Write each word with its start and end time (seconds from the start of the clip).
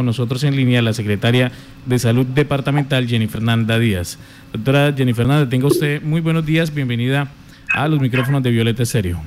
con 0.00 0.06
nosotros 0.06 0.42
en 0.44 0.56
línea 0.56 0.80
la 0.80 0.94
secretaria 0.94 1.52
de 1.84 1.98
Salud 1.98 2.24
Departamental, 2.24 3.06
Jenny 3.06 3.26
Fernanda 3.26 3.78
Díaz. 3.78 4.18
Doctora 4.50 4.94
Jenny 4.94 5.12
Fernanda, 5.12 5.46
tenga 5.46 5.66
usted 5.66 6.00
muy 6.00 6.22
buenos 6.22 6.46
días, 6.46 6.74
bienvenida 6.74 7.28
a 7.74 7.86
los 7.86 8.00
micrófonos 8.00 8.42
de 8.42 8.50
Violeta 8.50 8.86
Serio. 8.86 9.18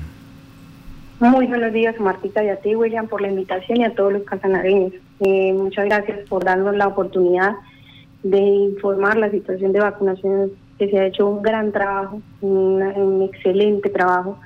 Muy 1.20 1.46
buenos 1.46 1.72
días, 1.72 1.94
Martita, 2.00 2.42
y 2.42 2.48
a 2.48 2.56
ti, 2.56 2.74
William, 2.74 3.06
por 3.06 3.20
la 3.20 3.28
invitación 3.28 3.82
y 3.82 3.84
a 3.84 3.94
todos 3.94 4.14
los 4.14 4.22
casanareños. 4.24 4.94
Eh, 5.20 5.52
muchas 5.52 5.84
gracias 5.84 6.28
por 6.28 6.42
darnos 6.42 6.76
la 6.76 6.88
oportunidad 6.88 7.52
de 8.24 8.40
informar 8.40 9.16
la 9.16 9.30
situación 9.30 9.72
de 9.72 9.78
vacunación, 9.78 10.50
que 10.76 10.90
se 10.90 10.98
ha 10.98 11.06
hecho 11.06 11.28
un 11.28 11.40
gran 11.40 11.70
trabajo, 11.70 12.20
un 12.40 13.22
excelente 13.22 13.90
trabajo 13.90 14.40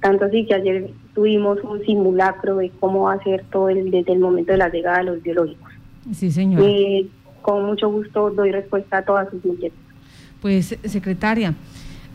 tanto 0.00 0.24
así 0.24 0.46
que 0.46 0.54
ayer 0.54 0.90
tuvimos 1.14 1.62
un 1.62 1.84
simulacro 1.84 2.56
de 2.56 2.70
cómo 2.80 3.02
va 3.02 3.14
a 3.14 3.22
ser 3.22 3.44
todo 3.50 3.68
el, 3.68 3.90
desde 3.90 4.12
el 4.12 4.18
momento 4.18 4.52
de 4.52 4.58
la 4.58 4.70
llegada 4.70 4.98
de 4.98 5.04
los 5.04 5.22
biológicos. 5.22 5.69
Sí, 6.14 6.30
señor. 6.30 6.62
Eh, 6.64 7.06
con 7.42 7.64
mucho 7.64 7.88
gusto 7.88 8.30
doy 8.30 8.52
respuesta 8.52 8.98
a 8.98 9.02
todas 9.02 9.28
sus 9.30 9.44
inquietudes. 9.44 9.72
Pues, 10.40 10.76
secretaria, 10.84 11.54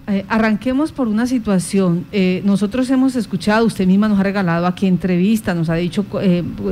eh, 0.08 0.23
arranquemos 0.30 0.92
por 0.92 1.08
una 1.08 1.26
situación. 1.26 2.06
Eh, 2.12 2.42
nosotros 2.45 2.90
hemos 2.90 3.16
escuchado, 3.16 3.66
usted 3.66 3.88
misma 3.88 4.08
nos 4.08 4.20
ha 4.20 4.23
regalado 4.23 4.68
aquí 4.68 4.86
entrevista, 4.88 5.54
nos 5.54 5.70
ha 5.70 5.76
dicho 5.76 6.06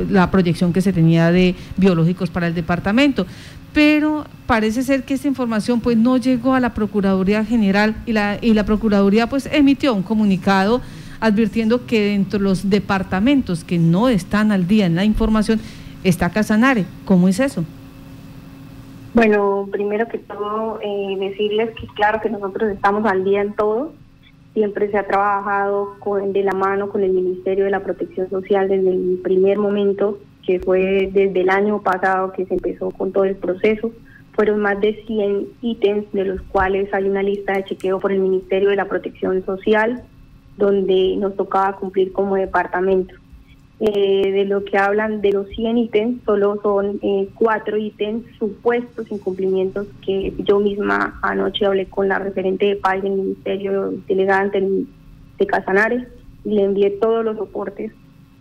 la 0.08 0.30
proyección 0.30 0.72
que 0.72 0.80
se 0.80 0.92
tenía 0.92 1.32
de 1.32 1.54
biológicos 1.76 2.30
para 2.30 2.46
el 2.46 2.54
departamento, 2.54 3.26
pero 3.72 4.24
parece 4.46 4.84
ser 4.84 5.04
que 5.04 5.14
esta 5.14 5.26
información 5.26 5.80
pues 5.80 5.96
no 5.96 6.16
llegó 6.16 6.54
a 6.54 6.60
la 6.60 6.74
Procuraduría 6.74 7.44
General 7.44 7.96
y 8.06 8.12
la, 8.12 8.38
y 8.40 8.54
la 8.54 8.64
Procuraduría 8.64 9.28
pues 9.28 9.48
emitió 9.52 9.94
un 9.94 10.04
comunicado 10.04 10.80
advirtiendo 11.18 11.86
que 11.86 12.02
dentro 12.02 12.38
de 12.38 12.44
los 12.44 12.70
departamentos 12.70 13.64
que 13.64 13.78
no 13.78 14.08
están 14.08 14.52
al 14.52 14.68
día 14.68 14.86
en 14.86 14.94
la 14.94 15.04
información 15.04 15.58
está 16.04 16.30
Casanare. 16.30 16.84
¿Cómo 17.04 17.28
es 17.28 17.40
eso? 17.40 17.64
Bueno, 19.14 19.68
primero 19.70 20.08
que 20.08 20.18
todo, 20.18 20.80
eh, 20.82 21.16
decirles 21.18 21.70
que 21.76 21.86
claro 21.94 22.20
que 22.20 22.30
nosotros 22.30 22.70
estamos 22.72 23.04
al 23.06 23.24
día 23.24 23.42
en 23.42 23.54
todo. 23.54 23.92
Siempre 24.54 24.90
se 24.90 24.98
ha 24.98 25.06
trabajado 25.06 25.94
de 26.32 26.42
la 26.42 26.52
mano 26.52 26.88
con 26.88 27.02
el 27.02 27.12
Ministerio 27.12 27.64
de 27.64 27.70
la 27.70 27.84
Protección 27.84 28.28
Social 28.28 28.68
desde 28.68 28.90
el 28.90 29.20
primer 29.22 29.58
momento, 29.58 30.18
que 30.44 30.60
fue 30.60 31.10
desde 31.12 31.40
el 31.40 31.48
año 31.48 31.80
pasado 31.82 32.32
que 32.32 32.44
se 32.46 32.54
empezó 32.54 32.90
con 32.90 33.12
todo 33.12 33.24
el 33.24 33.36
proceso. 33.36 33.92
Fueron 34.32 34.60
más 34.60 34.80
de 34.80 35.02
100 35.06 35.46
ítems, 35.62 36.12
de 36.12 36.24
los 36.24 36.42
cuales 36.42 36.92
hay 36.92 37.04
una 37.08 37.22
lista 37.22 37.52
de 37.52 37.64
chequeo 37.64 38.00
por 38.00 38.10
el 38.10 38.18
Ministerio 38.18 38.70
de 38.70 38.76
la 38.76 38.88
Protección 38.88 39.44
Social, 39.44 40.02
donde 40.56 41.16
nos 41.18 41.36
tocaba 41.36 41.76
cumplir 41.76 42.12
como 42.12 42.34
departamento. 42.34 43.14
Eh, 43.80 44.30
de 44.30 44.44
lo 44.44 44.64
que 44.64 44.78
hablan 44.78 45.20
de 45.20 45.32
los 45.32 45.48
100 45.48 45.78
ítems, 45.78 46.22
solo 46.24 46.60
son 46.62 47.00
eh, 47.02 47.28
cuatro 47.34 47.76
ítems 47.76 48.24
supuestos 48.38 49.10
incumplimientos 49.10 49.88
que 50.06 50.32
yo 50.38 50.60
misma 50.60 51.18
anoche 51.22 51.66
hablé 51.66 51.86
con 51.86 52.08
la 52.08 52.20
referente 52.20 52.66
de 52.66 52.76
PAI 52.76 53.00
del 53.00 53.12
Ministerio 53.12 53.92
Delegada 54.06 54.48
de 54.50 55.46
Casanares 55.46 56.06
y 56.44 56.54
le 56.54 56.62
envié 56.62 56.90
todos 56.90 57.24
los 57.24 57.36
soportes 57.36 57.90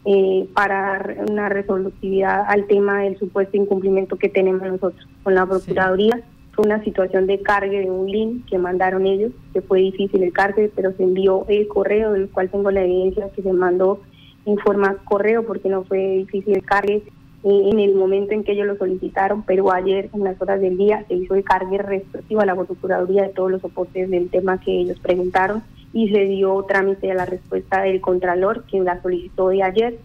eh, 0.06 0.48
para 0.54 0.82
dar 0.82 1.26
una 1.28 1.50
resolutividad 1.50 2.46
al 2.48 2.68
tema 2.68 3.02
del 3.02 3.18
supuesto 3.18 3.58
incumplimiento 3.58 4.18
que 4.18 4.30
tenemos 4.30 4.62
nosotros 4.62 5.08
con 5.24 5.34
la 5.34 5.48
Procuraduría. 5.48 6.22
Fue 6.52 6.66
una 6.66 6.84
situación 6.84 7.26
de 7.26 7.42
cargue 7.42 7.80
de 7.80 7.90
un 7.90 8.06
link 8.06 8.46
que 8.48 8.60
mandaron 8.60 9.08
ellos, 9.08 9.32
que 9.52 9.62
fue 9.64 9.80
difícil 9.80 10.22
el 10.22 10.32
cargue, 10.32 10.72
pero 10.76 10.92
se 10.92 11.02
envió 11.02 11.46
el 11.48 11.68
correo, 11.68 12.12
del 12.12 12.30
cual 12.30 12.52
tengo 12.52 12.70
la 12.70 12.84
evidencia 12.84 13.32
que 13.36 13.42
se 13.42 13.52
mandó 13.52 14.02
en 14.46 14.58
forma 14.58 14.96
correo, 15.06 15.46
porque 15.46 15.70
no 15.70 15.84
fue 15.84 16.18
difícil 16.18 16.56
el 16.56 16.64
cargue 16.64 17.04
eh, 17.44 17.70
en 17.72 17.80
el 17.80 17.96
momento 17.96 18.34
en 18.34 18.44
que 18.44 18.54
ellos 18.54 18.68
lo 18.68 18.78
solicitaron, 18.78 19.44
pero 19.44 19.72
ayer 19.72 20.10
en 20.14 20.24
las 20.24 20.42
horas 20.42 20.62
del 20.62 20.78
día 20.78 21.04
se 21.08 21.16
hizo 21.16 21.36
el 21.36 21.44
cargue 21.44 21.78
respectivo 21.78 22.42
a 22.42 22.46
la 22.46 22.56
Procuraduría 22.56 23.24
de 23.24 23.30
todos 23.30 23.52
los 23.52 23.62
soportes 23.62 24.10
del 24.10 24.30
tema 24.30 24.60
que 24.60 24.80
ellos 24.80 25.00
preguntaron 25.00 25.62
y 25.92 26.10
se 26.10 26.26
dio 26.26 26.64
trámite 26.64 27.12
a 27.12 27.16
la 27.16 27.26
respuesta 27.26 27.82
del 27.82 28.02
Contralor, 28.02 28.64
quien 28.70 28.86
la 28.86 29.02
solicitó 29.02 29.50
de 29.50 29.62
ayer, 29.62 30.00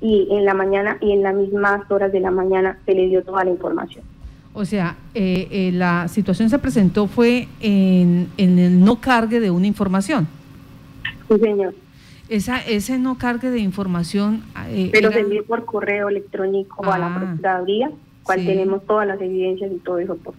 y 0.00 0.28
en 0.30 0.44
la 0.44 0.52
mañana 0.52 0.98
y 1.00 1.12
en 1.12 1.22
las 1.22 1.34
mismas 1.34 1.88
horas 1.90 2.12
de 2.12 2.20
la 2.20 2.30
mañana 2.30 2.78
se 2.84 2.92
le 2.92 3.08
dio 3.08 3.22
toda 3.22 3.44
la 3.44 3.50
información. 3.50 4.04
O 4.54 4.64
sea, 4.64 4.96
eh, 5.14 5.48
eh, 5.50 5.70
la 5.72 6.08
situación 6.08 6.50
se 6.50 6.58
presentó 6.58 7.06
fue 7.06 7.48
en, 7.60 8.28
el 8.36 8.84
no 8.84 9.00
cargue 9.00 9.40
de 9.40 9.50
una 9.50 9.66
información. 9.66 10.28
Sí, 11.28 11.38
señor. 11.38 11.74
Esa, 12.32 12.60
ese 12.60 12.98
no 12.98 13.18
cargue 13.18 13.50
de 13.50 13.58
información. 13.58 14.42
Eh, 14.68 14.88
Pero 14.90 15.12
se 15.12 15.20
envió 15.20 15.44
por 15.44 15.66
correo 15.66 16.08
electrónico 16.08 16.90
a 16.90 16.98
la 16.98 17.14
ah, 17.14 17.18
Procuraduría, 17.18 17.90
cual 18.22 18.46
tenemos 18.46 18.86
todas 18.86 19.06
las 19.06 19.20
evidencias 19.20 19.70
y 19.70 19.76
todo 19.80 19.98
eso. 19.98 20.16
Por... 20.16 20.32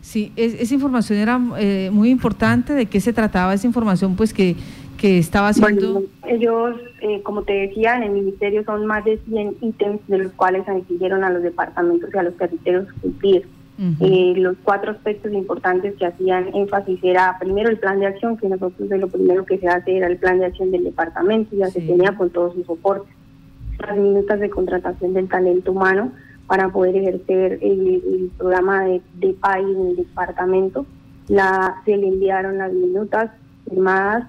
Sí, 0.00 0.32
esa 0.34 0.74
información 0.74 1.20
era 1.20 1.38
muy 1.38 2.10
importante. 2.10 2.72
¿De 2.72 2.86
qué 2.86 3.00
se 3.00 3.12
trataba 3.12 3.54
esa 3.54 3.64
información? 3.64 4.16
Pues 4.16 4.34
que, 4.34 4.56
que 4.98 5.18
estaba 5.18 5.48
haciendo. 5.48 6.02
ellos, 6.26 6.74
como 7.22 7.44
te 7.44 7.52
decía, 7.52 7.96
en 7.96 8.02
el 8.02 8.10
ministerio 8.10 8.64
son 8.64 8.84
más 8.84 9.04
de 9.04 9.18
100 9.28 9.58
ítems 9.60 10.00
de 10.08 10.18
los 10.18 10.32
cuales 10.32 10.64
se 10.66 10.76
exigieron 10.76 11.22
a 11.22 11.30
los 11.30 11.44
departamentos 11.44 12.10
y 12.12 12.18
a 12.18 12.24
los 12.24 12.36
territorios 12.36 12.88
cumplir. 13.00 13.46
Eh, 13.78 14.32
los 14.36 14.56
cuatro 14.62 14.92
aspectos 14.92 15.32
importantes 15.32 15.94
que 15.96 16.06
hacían 16.06 16.54
énfasis 16.54 16.98
era 17.02 17.36
primero 17.38 17.68
el 17.68 17.78
plan 17.78 18.00
de 18.00 18.06
acción, 18.06 18.38
que 18.38 18.48
nosotros 18.48 18.88
de 18.88 18.96
lo 18.96 19.08
primero 19.08 19.44
que 19.44 19.58
se 19.58 19.68
hace 19.68 19.98
era 19.98 20.06
el 20.06 20.16
plan 20.16 20.38
de 20.38 20.46
acción 20.46 20.70
del 20.70 20.84
departamento, 20.84 21.54
ya 21.54 21.66
se 21.66 21.82
tenía 21.82 22.16
con 22.16 22.30
todos 22.30 22.54
sus 22.54 22.64
soportes, 22.64 23.14
las 23.78 23.98
minutas 23.98 24.40
de 24.40 24.48
contratación 24.48 25.12
del 25.12 25.28
talento 25.28 25.72
humano 25.72 26.12
para 26.46 26.70
poder 26.70 26.96
ejercer 26.96 27.58
el, 27.60 28.30
programa 28.38 28.84
de, 28.84 29.02
de 29.14 29.34
país 29.34 29.66
en 29.76 29.88
el 29.88 29.96
departamento, 29.96 30.86
la, 31.28 31.82
se 31.84 31.96
le 31.96 32.08
enviaron 32.08 32.56
las 32.56 32.72
minutas 32.72 33.30
firmadas, 33.68 34.26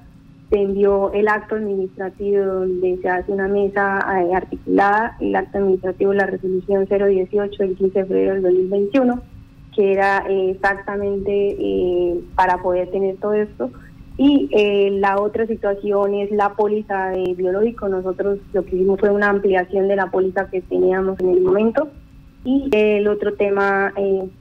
se 0.49 0.61
envió 0.61 1.11
el 1.13 1.27
acto 1.27 1.55
administrativo 1.55 2.43
donde 2.43 2.97
se 3.01 3.09
hace 3.09 3.31
una 3.31 3.47
mesa 3.47 3.99
eh, 4.21 4.33
articulada, 4.33 5.17
el 5.19 5.35
acto 5.35 5.57
administrativo 5.57 6.13
la 6.13 6.25
resolución 6.25 6.85
018 6.85 7.63
del 7.63 7.75
15 7.75 7.99
de 7.99 8.05
febrero 8.05 8.33
del 8.33 8.43
2021, 8.43 9.21
que 9.77 9.93
era 9.93 10.25
eh, 10.27 10.49
exactamente 10.49 11.31
eh, 11.31 12.19
para 12.35 12.63
poder 12.63 12.89
tener 12.89 13.17
todo 13.17 13.33
esto. 13.35 13.69
Y 14.17 14.49
eh, 14.51 14.89
la 14.99 15.21
otra 15.21 15.45
situación 15.45 16.15
es 16.15 16.31
la 16.31 16.55
póliza 16.55 17.09
de 17.09 17.35
biológico. 17.35 17.87
Nosotros 17.87 18.39
lo 18.53 18.65
que 18.65 18.75
hicimos 18.75 18.99
fue 18.99 19.11
una 19.11 19.29
ampliación 19.29 19.87
de 19.87 19.95
la 19.95 20.09
póliza 20.09 20.49
que 20.49 20.61
teníamos 20.61 21.19
en 21.19 21.29
el 21.29 21.41
momento. 21.41 21.89
Y 22.43 22.69
el 22.71 23.07
otro 23.07 23.35
tema 23.35 23.93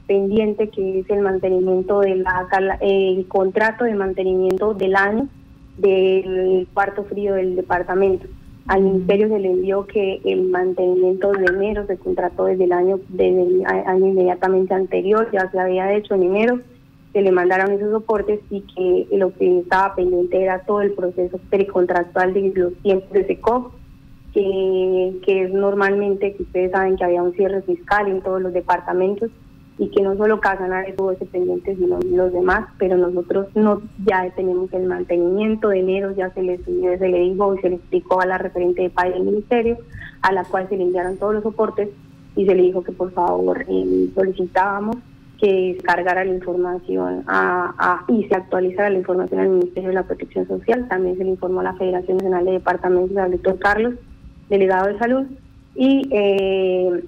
pendiente 0.06 0.68
que 0.68 1.00
es 1.00 1.10
el 1.10 1.20
mantenimiento 1.20 2.00
de 2.00 2.16
la 2.16 2.46
el 2.80 3.26
contrato 3.26 3.84
de 3.84 3.94
mantenimiento 3.94 4.74
del 4.74 4.94
año 4.94 5.28
del 5.76 6.68
cuarto 6.72 7.04
frío 7.04 7.34
del 7.34 7.56
departamento. 7.56 8.26
Al 8.68 8.82
ministerio 8.82 9.28
se 9.28 9.38
le 9.38 9.50
envió 9.50 9.86
que 9.86 10.20
el 10.24 10.48
mantenimiento 10.48 11.30
de 11.30 11.44
enero 11.44 11.86
se 11.86 11.96
contrató 11.98 12.46
desde 12.46 12.64
el 12.64 12.72
año 12.72 12.98
desde 13.08 13.42
el 13.42 13.64
año 13.64 14.06
inmediatamente 14.06 14.74
anterior, 14.74 15.28
ya 15.32 15.48
se 15.50 15.58
había 15.60 15.92
hecho 15.94 16.14
en 16.14 16.24
enero, 16.24 16.60
se 17.12 17.22
le 17.22 17.30
mandaron 17.30 17.70
esos 17.70 17.92
soportes 17.92 18.40
y 18.50 18.62
que 18.62 19.16
lo 19.16 19.32
que 19.34 19.60
estaba 19.60 19.94
pendiente 19.94 20.42
era 20.42 20.62
todo 20.62 20.82
el 20.82 20.92
proceso 20.92 21.38
precontractual 21.48 22.34
de 22.34 22.52
los 22.54 22.74
tiempos 22.82 23.10
de 23.12 23.26
SECOP, 23.26 23.72
que, 24.34 25.16
que 25.24 25.44
es 25.44 25.52
normalmente, 25.52 26.34
que 26.34 26.42
ustedes 26.42 26.72
saben 26.72 26.96
que 26.96 27.04
había 27.04 27.22
un 27.22 27.34
cierre 27.34 27.62
fiscal 27.62 28.08
en 28.08 28.20
todos 28.20 28.42
los 28.42 28.52
departamentos, 28.52 29.30
y 29.78 29.88
que 29.90 30.02
no 30.02 30.16
solo 30.16 30.40
Casanare 30.40 30.92
tuvo 30.92 31.12
ese 31.12 31.26
pendiente, 31.26 31.76
sino 31.76 31.98
los 32.00 32.32
demás, 32.32 32.66
pero 32.78 32.96
nosotros 32.96 33.48
no 33.54 33.82
ya 34.06 34.30
tenemos 34.34 34.72
el 34.72 34.86
mantenimiento 34.86 35.68
de 35.68 35.80
enero, 35.80 36.12
ya 36.12 36.30
se 36.30 36.42
le, 36.42 36.58
se 36.58 37.08
le 37.08 37.18
dijo 37.18 37.54
y 37.54 37.58
se 37.58 37.68
le 37.68 37.76
explicó 37.76 38.20
a 38.20 38.26
la 38.26 38.38
referente 38.38 38.82
de 38.82 38.90
PAI 38.90 39.12
del 39.12 39.24
Ministerio, 39.24 39.76
a 40.22 40.32
la 40.32 40.44
cual 40.44 40.68
se 40.68 40.76
le 40.76 40.84
enviaron 40.84 41.18
todos 41.18 41.34
los 41.34 41.42
soportes 41.42 41.90
y 42.36 42.46
se 42.46 42.54
le 42.54 42.62
dijo 42.62 42.82
que 42.82 42.92
por 42.92 43.12
favor 43.12 43.64
eh, 43.68 44.08
solicitábamos 44.14 44.96
que 45.38 45.74
descargara 45.74 46.24
la 46.24 46.32
información 46.32 47.24
a, 47.26 48.04
y 48.08 48.24
se 48.24 48.34
actualizara 48.34 48.88
la 48.88 48.98
información 48.98 49.40
al 49.40 49.48
Ministerio 49.50 49.90
de 49.90 49.94
la 49.94 50.04
Protección 50.04 50.48
Social. 50.48 50.88
También 50.88 51.18
se 51.18 51.24
le 51.24 51.30
informó 51.30 51.60
a 51.60 51.64
la 51.64 51.74
Federación 51.74 52.16
Nacional 52.16 52.46
de 52.46 52.52
Departamentos, 52.52 53.16
al 53.18 53.32
doctor 53.32 53.58
Carlos, 53.58 53.94
delegado 54.48 54.86
de 54.86 54.98
salud, 54.98 55.26
y 55.74 56.08
eh, 56.10 57.04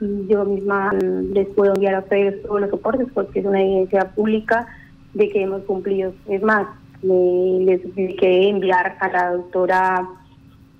yo 0.00 0.44
misma 0.44 0.92
les 1.32 1.48
puedo 1.48 1.74
enviar 1.74 1.94
a 1.94 2.00
ustedes 2.00 2.42
todos 2.42 2.60
los 2.60 2.70
soportes 2.70 3.06
porque 3.14 3.40
es 3.40 3.46
una 3.46 3.62
evidencia 3.62 4.10
pública 4.14 4.66
de 5.14 5.28
que 5.30 5.42
hemos 5.42 5.62
cumplido. 5.62 6.12
Es 6.28 6.42
más, 6.42 6.66
les 7.02 7.80
que 8.18 8.48
enviar 8.48 8.96
a 9.00 9.08
la 9.08 9.32
doctora 9.32 10.08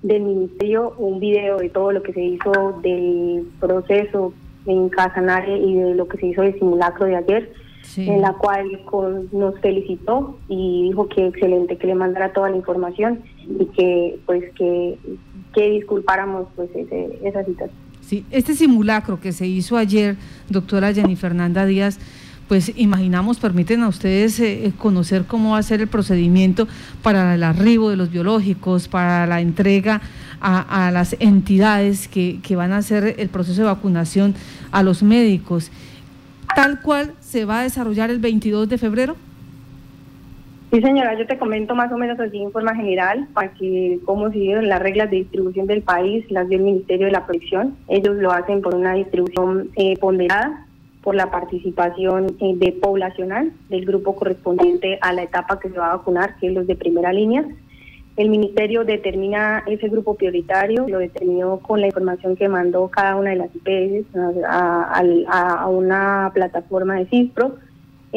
del 0.03 0.21
ministerio 0.21 0.93
un 0.97 1.19
video 1.19 1.57
de 1.57 1.69
todo 1.69 1.91
lo 1.91 2.03
que 2.03 2.13
se 2.13 2.23
hizo 2.23 2.79
del 2.83 3.47
proceso 3.59 4.33
en 4.65 4.89
Casanare 4.89 5.57
y 5.57 5.75
de 5.75 5.95
lo 5.95 6.07
que 6.07 6.17
se 6.17 6.27
hizo 6.27 6.41
del 6.41 6.57
simulacro 6.59 7.05
de 7.05 7.15
ayer, 7.15 7.53
en 7.95 8.21
la 8.21 8.33
cual 8.33 8.81
nos 9.31 9.59
felicitó 9.59 10.37
y 10.49 10.89
dijo 10.89 11.07
que 11.07 11.27
excelente, 11.27 11.77
que 11.77 11.87
le 11.87 11.95
mandara 11.95 12.33
toda 12.33 12.49
la 12.49 12.57
información 12.57 13.21
y 13.47 13.65
que 13.67 14.19
pues 14.25 14.43
que, 14.53 14.99
que 15.53 15.69
disculpáramos 15.69 16.47
pues 16.55 16.69
ese, 16.75 17.17
esa 17.23 17.43
situación. 17.45 17.86
Sí, 18.07 18.23
este 18.31 18.55
simulacro 18.55 19.19
que 19.19 19.33
se 19.33 19.47
hizo 19.47 19.75
ayer, 19.75 20.15
doctora 20.47 20.93
Jenny 20.93 21.17
Fernanda 21.17 21.65
Díaz, 21.65 21.99
pues 22.47 22.71
imaginamos, 22.77 23.37
permiten 23.37 23.83
a 23.83 23.89
ustedes 23.89 24.39
eh, 24.39 24.71
conocer 24.77 25.25
cómo 25.25 25.51
va 25.51 25.57
a 25.57 25.63
ser 25.63 25.81
el 25.81 25.87
procedimiento 25.87 26.69
para 27.01 27.35
el 27.35 27.43
arribo 27.43 27.89
de 27.89 27.97
los 27.97 28.09
biológicos, 28.09 28.87
para 28.87 29.27
la 29.27 29.41
entrega 29.41 29.99
a, 30.39 30.89
las 30.93 31.17
entidades 31.19 32.07
que, 32.07 32.39
que, 32.41 32.55
van 32.55 32.71
a 32.71 32.77
hacer 32.77 33.15
el 33.17 33.27
proceso 33.27 33.63
de 33.63 33.67
vacunación 33.67 34.35
a 34.71 34.83
los 34.83 35.03
médicos, 35.03 35.69
tal 36.55 36.79
cual 36.79 37.13
se 37.19 37.43
va 37.43 37.59
a 37.59 37.63
desarrollar 37.63 38.09
el 38.09 38.19
22 38.19 38.69
de 38.69 38.77
febrero. 38.77 39.17
Sí, 40.71 40.81
señora, 40.81 41.17
yo 41.17 41.25
te 41.25 41.37
comento 41.37 41.75
más 41.75 41.91
o 41.93 41.97
menos 41.97 42.19
así 42.19 42.41
en 42.41 42.51
forma 42.51 42.75
general, 42.75 43.27
para 43.33 43.53
que 43.53 43.99
cómo 44.05 44.29
siguen 44.31 44.67
las 44.67 44.81
reglas 44.81 45.09
de 45.09 45.17
distribución 45.17 45.65
del 45.65 45.81
país, 45.81 46.29
las 46.29 46.49
del 46.49 46.61
Ministerio 46.61 47.05
de 47.05 47.13
la 47.13 47.25
Protección. 47.25 47.77
Ellos 47.87 48.17
lo 48.17 48.31
hacen 48.31 48.61
por 48.61 48.75
una 48.75 48.93
distribución 48.93 49.69
eh, 49.75 49.97
ponderada, 49.97 50.65
por 51.01 51.15
la 51.15 51.31
participación 51.31 52.35
eh, 52.41 52.53
de 52.57 52.73
poblacional 52.73 53.53
del 53.69 53.85
grupo 53.85 54.17
correspondiente 54.17 54.99
a 55.01 55.13
la 55.13 55.23
etapa 55.23 55.57
que 55.57 55.69
se 55.69 55.79
va 55.79 55.91
a 55.91 55.97
vacunar, 55.97 56.35
que 56.37 56.47
es 56.47 56.53
los 56.53 56.67
de 56.67 56.75
primera 56.75 57.13
línea. 57.13 57.45
El 58.17 58.29
ministerio 58.29 58.83
determina 58.83 59.63
ese 59.67 59.87
grupo 59.87 60.15
prioritario, 60.15 60.85
lo 60.89 60.97
determinó 60.97 61.59
con 61.59 61.79
la 61.79 61.87
información 61.87 62.35
que 62.35 62.49
mandó 62.49 62.89
cada 62.89 63.15
una 63.15 63.29
de 63.29 63.35
las 63.37 63.49
IPS 63.55 64.07
a, 64.49 65.67
una 65.69 66.31
plataforma 66.33 66.95
de 66.95 67.05
CISPRO. 67.05 67.55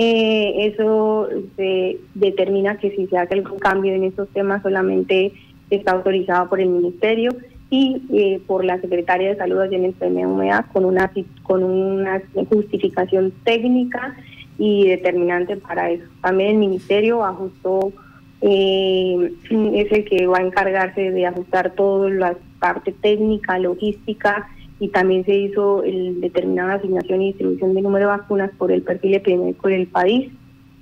Eh, 0.02 0.72
eso 0.72 1.28
se 1.56 1.98
determina 2.14 2.78
que 2.78 2.90
si 2.96 3.06
se 3.06 3.18
hace 3.18 3.34
algún 3.34 3.58
cambio 3.58 3.92
en 3.92 4.04
estos 4.04 4.30
temas 4.30 4.62
solamente 4.62 5.30
está 5.68 5.92
autorizado 5.92 6.48
por 6.48 6.58
el 6.58 6.70
ministerio 6.70 7.32
y 7.68 8.00
eh, 8.10 8.40
por 8.46 8.64
la 8.64 8.80
secretaria 8.80 9.28
de 9.28 9.36
Salud 9.36 9.60
allí 9.60 9.74
en 9.74 9.84
el 9.84 9.92
PMUMA 9.92 10.68
con 10.72 10.86
una, 10.86 11.12
con 11.42 11.62
una 11.62 12.22
justificación 12.48 13.30
técnica 13.44 14.16
y 14.58 14.88
determinante 14.88 15.58
para 15.58 15.90
eso. 15.90 16.04
También 16.22 16.52
el 16.52 16.56
ministerio 16.56 17.22
ajustó 17.22 17.92
eh, 18.40 19.34
es 19.50 19.92
el 19.92 20.04
que 20.06 20.26
va 20.26 20.38
a 20.38 20.46
encargarse 20.46 21.10
de 21.10 21.26
ajustar 21.26 21.72
toda 21.72 22.08
la 22.08 22.36
parte 22.58 22.92
técnica, 22.92 23.58
logística 23.58 24.48
y 24.80 24.88
también 24.88 25.24
se 25.26 25.36
hizo 25.36 25.84
el 25.84 26.20
determinada 26.20 26.74
asignación 26.74 27.22
y 27.22 27.26
distribución 27.28 27.74
de 27.74 27.82
número 27.82 28.06
de 28.06 28.16
vacunas 28.16 28.50
por 28.58 28.72
el 28.72 28.82
perfil 28.82 29.14
epidemiológico 29.14 29.68
del 29.68 29.86
país 29.86 30.32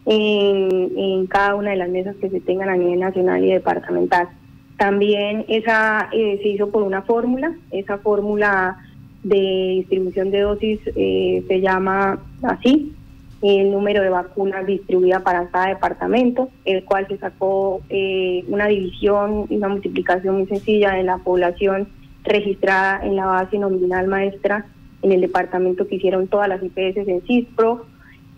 en, 0.07 0.93
en 0.97 1.27
cada 1.27 1.57
una 1.57 1.73
de 1.73 1.77
las 1.77 1.91
mesas 1.91 2.17
que 2.17 2.31
se 2.31 2.41
tengan 2.41 2.71
a 2.71 2.77
nivel 2.77 3.01
nacional 3.01 3.45
y 3.45 3.53
departamental. 3.53 4.29
También 4.79 5.45
esa 5.49 6.09
eh, 6.13 6.39
se 6.41 6.49
hizo 6.49 6.71
por 6.71 6.85
una 6.85 7.03
fórmula, 7.03 7.53
esa 7.73 7.99
fórmula 7.99 8.79
de 9.25 9.73
distribución 9.79 10.31
de 10.31 10.41
dosis 10.41 10.79
eh, 10.95 11.43
se 11.49 11.61
llama 11.61 12.21
así, 12.45 12.95
el 13.43 13.73
número 13.73 14.03
de 14.03 14.11
vacunas 14.11 14.65
distribuida 14.67 15.21
para 15.21 15.49
cada 15.49 15.69
departamento, 15.69 16.49
el 16.65 16.85
cual 16.85 17.09
se 17.09 17.19
sacó 17.19 17.81
eh, 17.89 18.45
una 18.47 18.69
división 18.69 19.47
y 19.51 19.57
una 19.57 19.69
multiplicación 19.69 20.39
muy 20.39 20.47
sencilla 20.47 20.93
de 20.93 21.03
la 21.03 21.19
población 21.19 21.89
registrada 22.25 23.01
en 23.05 23.17
la 23.17 23.27
base 23.27 23.59
nominal 23.59 24.07
maestra 24.09 24.67
en 25.03 25.13
el 25.13 25.21
departamento 25.21 25.87
que 25.87 25.97
hicieron 25.97 26.29
todas 26.29 26.49
las 26.49 26.63
IPS 26.63 27.09
en 27.09 27.23
CISPRO, 27.23 27.87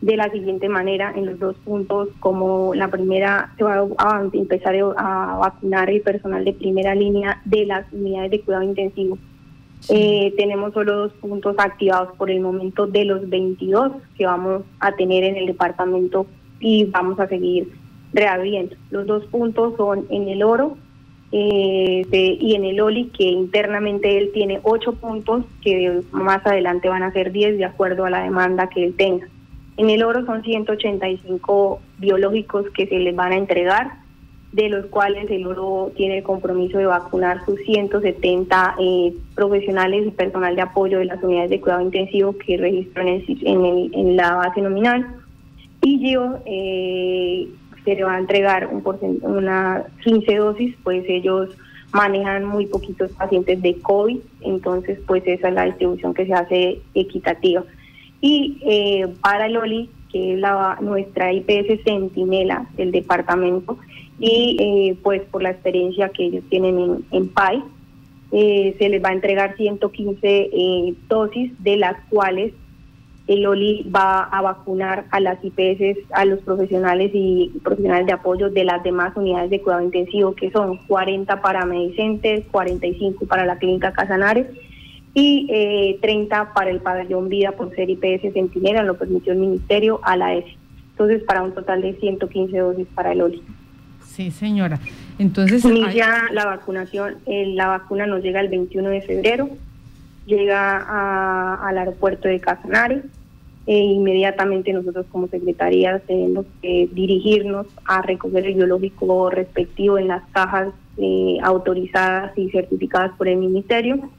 de 0.00 0.16
la 0.16 0.30
siguiente 0.30 0.68
manera 0.68 1.12
en 1.14 1.26
los 1.26 1.38
dos 1.38 1.56
puntos, 1.64 2.08
como 2.20 2.74
la 2.74 2.88
primera 2.88 3.52
se 3.58 3.64
va 3.64 3.86
a 3.98 4.28
empezar 4.32 4.74
a 4.96 5.36
vacunar 5.38 5.90
el 5.90 6.00
personal 6.00 6.44
de 6.44 6.54
primera 6.54 6.94
línea 6.94 7.42
de 7.44 7.66
las 7.66 7.92
unidades 7.92 8.30
de 8.30 8.40
cuidado 8.40 8.64
intensivo. 8.64 9.18
Eh, 9.88 10.34
tenemos 10.36 10.74
solo 10.74 10.96
dos 10.96 11.12
puntos 11.14 11.54
activados 11.58 12.14
por 12.16 12.30
el 12.30 12.40
momento 12.40 12.86
de 12.86 13.04
los 13.04 13.28
22 13.28 13.92
que 14.16 14.26
vamos 14.26 14.62
a 14.78 14.92
tener 14.92 15.24
en 15.24 15.36
el 15.36 15.46
departamento 15.46 16.26
y 16.60 16.84
vamos 16.84 17.18
a 17.18 17.28
seguir 17.28 17.72
reabriendo. 18.12 18.76
Los 18.90 19.06
dos 19.06 19.24
puntos 19.26 19.74
son 19.76 20.06
en 20.10 20.28
el 20.28 20.42
oro 20.42 20.76
eh, 21.32 22.06
y 22.40 22.54
en 22.54 22.64
el 22.64 22.80
OLI, 22.80 23.06
que 23.06 23.24
internamente 23.24 24.18
él 24.18 24.30
tiene 24.34 24.60
ocho 24.64 24.92
puntos, 24.92 25.44
que 25.62 26.02
más 26.10 26.44
adelante 26.44 26.88
van 26.88 27.02
a 27.02 27.12
ser 27.12 27.32
10 27.32 27.56
de 27.56 27.64
acuerdo 27.64 28.04
a 28.04 28.10
la 28.10 28.22
demanda 28.22 28.68
que 28.68 28.84
él 28.84 28.94
tenga. 28.96 29.28
En 29.80 29.88
el 29.88 30.02
oro 30.02 30.26
son 30.26 30.42
185 30.42 31.80
biológicos 31.96 32.66
que 32.76 32.86
se 32.86 32.98
les 32.98 33.16
van 33.16 33.32
a 33.32 33.38
entregar, 33.38 33.92
de 34.52 34.68
los 34.68 34.84
cuales 34.84 35.30
el 35.30 35.46
oro 35.46 35.90
tiene 35.96 36.18
el 36.18 36.22
compromiso 36.22 36.76
de 36.76 36.84
vacunar 36.84 37.42
sus 37.46 37.58
170 37.60 38.74
eh, 38.78 39.14
profesionales 39.34 40.06
y 40.06 40.10
personal 40.10 40.54
de 40.54 40.60
apoyo 40.60 40.98
de 40.98 41.06
las 41.06 41.22
unidades 41.22 41.48
de 41.48 41.62
cuidado 41.62 41.80
intensivo 41.80 42.36
que 42.36 42.58
registran 42.58 43.08
en, 43.08 43.24
en, 43.26 43.94
en 43.94 44.16
la 44.16 44.34
base 44.34 44.60
nominal. 44.60 45.16
Y 45.80 46.12
yo 46.12 46.40
eh, 46.44 47.48
se 47.82 47.94
le 47.94 48.04
va 48.04 48.16
a 48.16 48.18
entregar 48.18 48.66
un 48.66 48.82
una 49.22 49.84
15 50.04 50.36
dosis, 50.36 50.76
pues 50.84 51.06
ellos 51.08 51.56
manejan 51.94 52.44
muy 52.44 52.66
poquitos 52.66 53.12
pacientes 53.12 53.62
de 53.62 53.80
COVID, 53.80 54.18
entonces 54.42 54.98
pues 55.06 55.22
esa 55.24 55.48
es 55.48 55.54
la 55.54 55.64
distribución 55.64 56.12
que 56.12 56.26
se 56.26 56.34
hace 56.34 56.82
equitativa. 56.92 57.64
Y 58.20 58.58
eh, 58.62 59.08
para 59.22 59.46
el 59.46 59.56
OLI, 59.56 59.88
que 60.12 60.34
es 60.34 60.40
la, 60.40 60.78
nuestra 60.80 61.32
IPS 61.32 61.82
Centinela 61.84 62.66
del 62.76 62.92
departamento, 62.92 63.78
y 64.18 64.56
eh, 64.60 64.96
pues 65.02 65.22
por 65.22 65.42
la 65.42 65.50
experiencia 65.50 66.10
que 66.10 66.26
ellos 66.26 66.44
tienen 66.50 67.04
en, 67.10 67.28
PAI, 67.28 67.62
eh, 68.32 68.76
se 68.78 68.88
les 68.88 69.02
va 69.02 69.08
a 69.08 69.14
entregar 69.14 69.56
115 69.56 70.50
dosis, 71.08 71.52
de 71.62 71.76
las 71.76 71.96
cuales 72.10 72.52
el 73.26 73.46
OLI 73.46 73.88
va 73.94 74.24
a 74.24 74.42
vacunar 74.42 75.04
a 75.10 75.20
las 75.20 75.38
IPS, 75.42 75.98
a 76.12 76.24
los 76.24 76.40
profesionales 76.40 77.12
y 77.14 77.50
profesionales 77.62 78.06
de 78.06 78.12
apoyo 78.12 78.50
de 78.50 78.64
las 78.64 78.82
demás 78.82 79.16
unidades 79.16 79.50
de 79.50 79.60
cuidado 79.60 79.84
intensivo, 79.84 80.34
que 80.34 80.50
son 80.50 80.78
40 80.88 81.40
para 81.40 81.64
Medicentes, 81.64 82.44
45 82.50 83.26
para 83.26 83.46
la 83.46 83.56
Clínica 83.58 83.92
Casanares 83.92 84.46
y 85.14 85.48
eh, 85.50 85.98
30 86.00 86.52
para 86.52 86.70
el 86.70 86.80
pabellón 86.80 87.28
Vida 87.28 87.52
por 87.52 87.74
ser 87.74 87.90
IPS 87.90 88.32
Centinela, 88.32 88.82
lo 88.82 88.96
permitió 88.96 89.32
el 89.32 89.38
Ministerio 89.38 90.00
a 90.02 90.16
la 90.16 90.34
ESI. 90.34 90.56
Entonces, 90.92 91.22
para 91.24 91.42
un 91.42 91.52
total 91.52 91.82
de 91.82 91.94
115 91.94 92.58
dosis 92.58 92.86
para 92.94 93.12
el 93.12 93.22
OLI. 93.22 93.42
Sí, 94.04 94.30
señora. 94.30 94.78
Entonces, 95.18 95.62
ya 95.94 96.24
la 96.32 96.44
vacunación, 96.44 97.16
eh, 97.26 97.46
la 97.54 97.68
vacuna 97.68 98.06
nos 98.06 98.22
llega 98.22 98.40
el 98.40 98.48
21 98.48 98.90
de 98.90 99.00
febrero, 99.00 99.48
llega 100.26 101.56
al 101.66 101.78
aeropuerto 101.78 102.28
de 102.28 102.38
Casanares 102.40 103.04
e 103.66 103.76
inmediatamente 103.76 104.72
nosotros 104.72 105.06
como 105.10 105.28
secretaría 105.28 105.98
tenemos 106.00 106.46
que 106.60 106.88
dirigirnos 106.92 107.66
a 107.84 108.02
recoger 108.02 108.46
el 108.46 108.54
biológico 108.54 109.30
respectivo 109.30 109.98
en 109.98 110.08
las 110.08 110.22
cajas 110.32 110.68
eh, 110.96 111.38
autorizadas 111.42 112.36
y 112.36 112.50
certificadas 112.50 113.12
por 113.16 113.28
el 113.28 113.36
ministerio. 113.36 114.10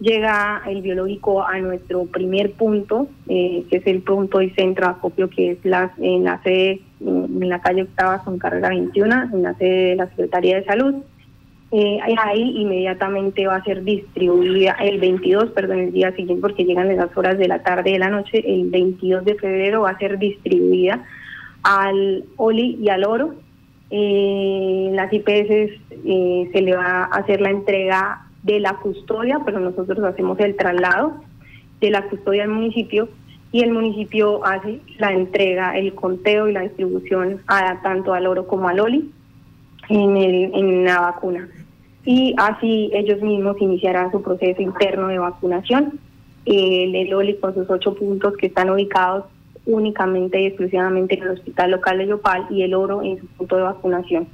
Llega 0.00 0.62
el 0.66 0.80
biológico 0.80 1.42
a 1.44 1.58
nuestro 1.58 2.04
primer 2.06 2.52
punto, 2.52 3.08
eh, 3.28 3.64
que 3.68 3.78
es 3.78 3.86
el 3.86 4.02
punto 4.02 4.40
y 4.40 4.50
centro 4.50 4.86
de 4.86 4.92
acopio, 4.92 5.28
que 5.28 5.52
es 5.52 5.64
la, 5.64 5.92
en 5.98 6.24
la 6.24 6.40
sede, 6.42 6.80
en 7.00 7.48
la 7.48 7.60
calle 7.60 7.82
Octava, 7.82 8.22
con 8.22 8.38
carrera 8.38 8.68
21, 8.68 9.30
en 9.32 9.42
la 9.42 9.54
sede 9.54 9.90
de 9.90 9.96
la 9.96 10.08
Secretaría 10.08 10.56
de 10.56 10.64
Salud. 10.64 10.94
Eh, 11.70 11.98
ahí 12.16 12.62
inmediatamente 12.62 13.46
va 13.46 13.56
a 13.56 13.64
ser 13.64 13.84
distribuida 13.84 14.72
el 14.80 14.98
22, 15.00 15.50
perdón, 15.50 15.80
el 15.80 15.92
día 15.92 16.12
siguiente, 16.12 16.40
porque 16.40 16.64
llegan 16.64 16.96
las 16.96 17.14
horas 17.16 17.36
de 17.36 17.46
la 17.48 17.62
tarde 17.62 17.90
y 17.90 17.92
de 17.94 17.98
la 17.98 18.08
noche, 18.08 18.42
el 18.46 18.70
22 18.70 19.24
de 19.24 19.34
febrero 19.34 19.82
va 19.82 19.90
a 19.90 19.98
ser 19.98 20.18
distribuida 20.18 21.04
al 21.62 22.24
OLI 22.36 22.78
y 22.80 22.88
al 22.88 23.04
ORO. 23.04 23.34
Eh, 23.90 24.90
las 24.92 25.12
IPS 25.12 25.28
eh, 26.04 26.50
se 26.52 26.60
le 26.62 26.76
va 26.76 27.04
a 27.04 27.18
hacer 27.18 27.40
la 27.40 27.50
entrega 27.50 28.27
de 28.42 28.60
la 28.60 28.76
custodia, 28.76 29.40
pero 29.44 29.60
nosotros 29.60 29.98
hacemos 30.04 30.38
el 30.40 30.56
traslado 30.56 31.14
de 31.80 31.90
la 31.90 32.08
custodia 32.08 32.42
del 32.42 32.52
municipio 32.52 33.08
y 33.50 33.62
el 33.62 33.72
municipio 33.72 34.44
hace 34.44 34.80
la 34.98 35.12
entrega, 35.12 35.76
el 35.76 35.94
conteo 35.94 36.48
y 36.48 36.52
la 36.52 36.62
distribución 36.62 37.40
a, 37.46 37.80
tanto 37.82 38.12
al 38.12 38.26
oro 38.26 38.46
como 38.46 38.68
al 38.68 38.80
OLI 38.80 39.10
en, 39.88 40.16
el, 40.16 40.54
en 40.54 40.84
la 40.84 41.00
vacuna. 41.00 41.48
Y 42.04 42.34
así 42.38 42.90
ellos 42.92 43.20
mismos 43.22 43.56
iniciarán 43.60 44.12
su 44.12 44.22
proceso 44.22 44.62
interno 44.62 45.08
de 45.08 45.18
vacunación. 45.18 45.98
El, 46.44 46.94
el 46.94 47.12
OLI 47.12 47.36
con 47.36 47.54
sus 47.54 47.68
ocho 47.68 47.94
puntos 47.94 48.36
que 48.36 48.46
están 48.46 48.70
ubicados 48.70 49.24
únicamente 49.66 50.40
y 50.40 50.46
exclusivamente 50.46 51.16
en 51.16 51.22
el 51.24 51.30
hospital 51.30 51.72
local 51.72 51.98
de 51.98 52.06
Yopal 52.06 52.46
y 52.50 52.62
el 52.62 52.74
oro 52.74 53.02
en 53.02 53.18
su 53.18 53.26
punto 53.26 53.56
de 53.56 53.62
vacunación. 53.62 54.28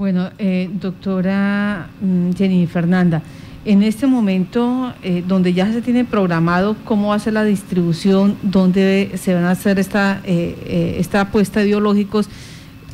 Bueno, 0.00 0.30
eh, 0.38 0.70
doctora 0.72 1.90
mm, 2.00 2.30
Jenny 2.32 2.66
Fernanda, 2.66 3.20
en 3.66 3.82
este 3.82 4.06
momento, 4.06 4.94
eh, 5.02 5.22
donde 5.28 5.52
ya 5.52 5.70
se 5.70 5.82
tiene 5.82 6.06
programado 6.06 6.74
cómo 6.86 7.08
va 7.08 7.16
a 7.16 7.18
ser 7.18 7.34
la 7.34 7.44
distribución, 7.44 8.38
dónde 8.40 9.10
se 9.16 9.34
van 9.34 9.44
a 9.44 9.50
hacer 9.50 9.78
esta, 9.78 10.22
eh, 10.24 10.96
esta 10.98 11.20
apuesta 11.20 11.60
de 11.60 11.66
biológicos, 11.66 12.30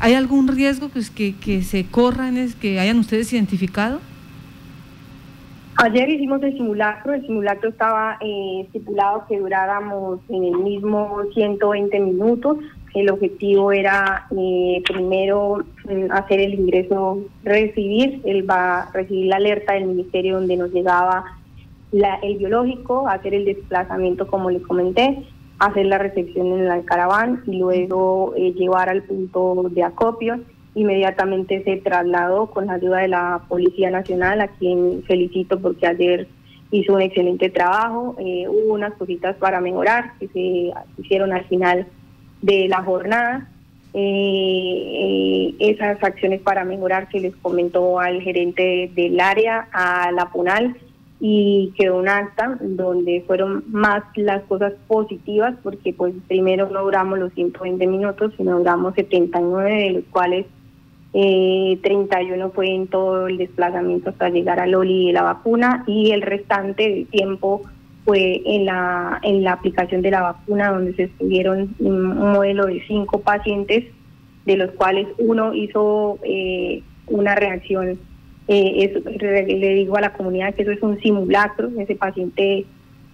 ¿hay 0.01 0.15
algún 0.15 0.49
riesgo 0.49 0.91
que, 0.91 1.37
que, 1.37 1.63
se 1.63 1.87
corran, 1.87 2.35
que 2.61 2.81
hayan 2.81 2.99
ustedes 2.99 3.33
identificado? 3.33 4.01
Ayer 5.77 6.09
hicimos 6.09 6.43
el 6.43 6.55
simulacro, 6.55 7.15
el 7.15 7.25
simulacro 7.25 7.69
estaba 7.69 8.19
estipulado 8.65 9.27
que 9.29 9.39
duráramos 9.39 10.19
en 10.29 10.43
el 10.43 10.57
mismo 10.57 11.21
120 11.35 12.01
minutos, 12.01 12.59
el 12.97 13.11
objetivo 13.11 13.73
era 13.73 14.27
eh, 14.37 14.83
primero 14.87 15.59
mm, 15.85 16.11
hacer 16.11 16.41
el 16.41 16.55
ingreso, 16.55 17.21
recibir, 17.45 18.23
él 18.25 18.49
va 18.49 18.91
recibir 18.93 19.27
la 19.27 19.37
alerta 19.37 19.75
del 19.75 19.87
ministerio 19.87 20.37
donde 20.37 20.57
nos 20.57 20.73
llegaba 20.73 21.25
el 21.93 22.39
biológico, 22.39 23.09
hacer 23.09 23.35
el 23.35 23.45
desplazamiento 23.45 24.27
como 24.27 24.51
le 24.51 24.63
comenté, 24.63 25.25
hacer 25.59 25.87
la 25.87 25.99
recepción 25.99 26.47
en 26.59 26.71
el 26.71 26.85
caraván 26.85 27.43
y 27.47 27.59
luego 27.59 28.35
eh, 28.37 28.53
llevar 28.53 28.89
al 28.89 29.03
punto 29.03 29.67
de 29.71 29.83
acopio. 29.83 30.41
Inmediatamente 30.75 31.63
se 31.65 31.77
trasladó 31.77 32.51
con 32.51 32.67
la 32.67 32.75
ayuda 32.75 32.99
de 32.99 33.09
la 33.09 33.43
Policía 33.49 33.91
Nacional, 33.91 34.41
a 34.41 34.49
quien 34.49 35.03
felicito 35.05 35.61
porque 35.61 35.87
ayer 35.87 36.29
hizo 36.71 36.95
un 36.95 37.03
excelente 37.03 37.51
trabajo. 37.51 38.17
Eh, 38.19 38.47
hubo 38.49 38.75
unas 38.75 38.95
cositas 38.95 39.37
para 39.37 39.61
mejorar 39.61 40.13
que 40.19 40.29
se 40.29 40.73
hicieron 40.99 41.33
al 41.33 41.45
final 41.45 41.87
de 42.43 42.69
la 42.69 42.83
jornada. 42.83 43.49
Eh, 43.99 45.55
esas 45.59 46.03
acciones 46.05 46.43
para 46.43 46.65
mejorar 46.65 47.09
que 47.09 47.21
les 47.21 47.35
comentó 47.37 47.99
al 47.99 48.21
gerente 48.21 48.91
del 48.95 49.19
área, 49.21 49.69
a 49.73 50.13
la 50.13 50.31
PUNAL, 50.31 50.77
y 51.19 51.73
quedó 51.79 51.97
un 51.99 52.09
acta 52.09 52.59
donde 52.61 53.25
fueron 53.27 53.65
más 53.69 54.03
las 54.17 54.43
cosas 54.43 54.75
positivas, 54.87 55.55
porque 55.63 55.95
pues 55.95 56.15
primero 56.29 56.69
no 56.69 56.83
duramos 56.83 57.19
los 57.19 57.33
120 57.33 57.87
minutos, 57.87 58.35
sino 58.37 58.59
duramos 58.59 58.95
79, 58.95 59.75
de 59.75 59.91
los 59.93 60.05
cuales 60.11 60.45
eh, 61.15 61.79
31 61.83 62.51
fue 62.51 62.75
en 62.75 62.89
todo 62.89 63.29
el 63.29 63.39
desplazamiento 63.39 64.11
hasta 64.11 64.29
llegar 64.29 64.61
al 64.61 64.75
OLI 64.75 65.07
de 65.07 65.13
la 65.15 65.23
vacuna, 65.23 65.85
y 65.87 66.11
el 66.11 66.21
restante 66.21 66.83
del 66.91 67.07
tiempo 67.07 67.63
fue 68.07 68.41
en 68.47 68.65
la, 68.65 69.19
en 69.23 69.43
la 69.43 69.53
aplicación 69.53 70.01
de 70.01 70.13
la 70.13 70.23
vacuna, 70.23 70.71
donde 70.71 70.95
se 70.95 71.03
estuvieron 71.05 71.75
un 71.81 72.17
modelo 72.17 72.67
de 72.67 72.81
cinco 72.87 73.21
pacientes, 73.21 73.85
de 74.47 74.57
los 74.57 74.71
cuales 74.71 75.09
uno 75.19 75.53
hizo 75.53 76.19
eh, 76.23 76.83
una 77.09 77.35
reacción. 77.35 77.99
Eh, 78.47 79.03
le 79.49 79.75
digo 79.75 79.97
a 79.97 80.03
la 80.03 80.13
comunidad 80.13 80.55
que 80.55 80.63
eso 80.63 80.71
es 80.71 80.83
un 80.83 81.01
simulacro, 81.01 81.69
ese 81.81 81.97
paciente 81.97 82.65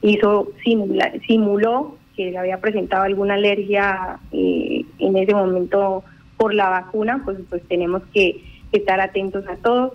hizo 0.03 0.53
simula, 0.63 1.11
simuló 1.27 1.97
que 2.15 2.31
le 2.31 2.37
había 2.37 2.61
presentado 2.61 3.05
alguna 3.05 3.35
alergia 3.35 4.19
eh, 4.31 4.85
en 4.99 5.17
ese 5.17 5.35
momento 5.35 6.05
por 6.37 6.53
la 6.53 6.69
vacuna, 6.69 7.23
pues, 7.25 7.39
pues 7.49 7.63
tenemos 7.67 8.03
que 8.13 8.43
estar 8.73 9.01
atentos 9.01 9.47
a 9.49 9.57
todos 9.57 9.95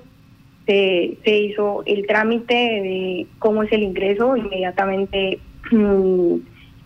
se, 0.68 1.38
hizo 1.38 1.84
el 1.86 2.06
trámite 2.06 2.54
de 2.54 3.28
cómo 3.40 3.64
es 3.64 3.72
el 3.72 3.84
ingreso, 3.84 4.36
inmediatamente 4.36 5.40
mm, 5.72 6.36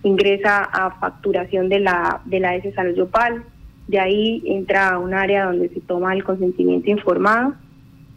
ingresa 0.04 0.64
a 0.64 1.00
facturación 1.00 1.68
de 1.68 1.80
la 1.80 2.22
de 2.26 2.40
la 2.40 2.56
S 2.56 2.72
Salud 2.74 2.96
Yopal, 2.96 3.44
de 3.88 4.00
ahí 4.00 4.44
entra 4.46 4.90
a 4.90 5.00
un 5.00 5.14
área 5.14 5.46
donde 5.46 5.70
se 5.70 5.82
toma 5.82 6.14
el 6.14 6.24
consentimiento 6.24 6.92
informado, 6.92 7.56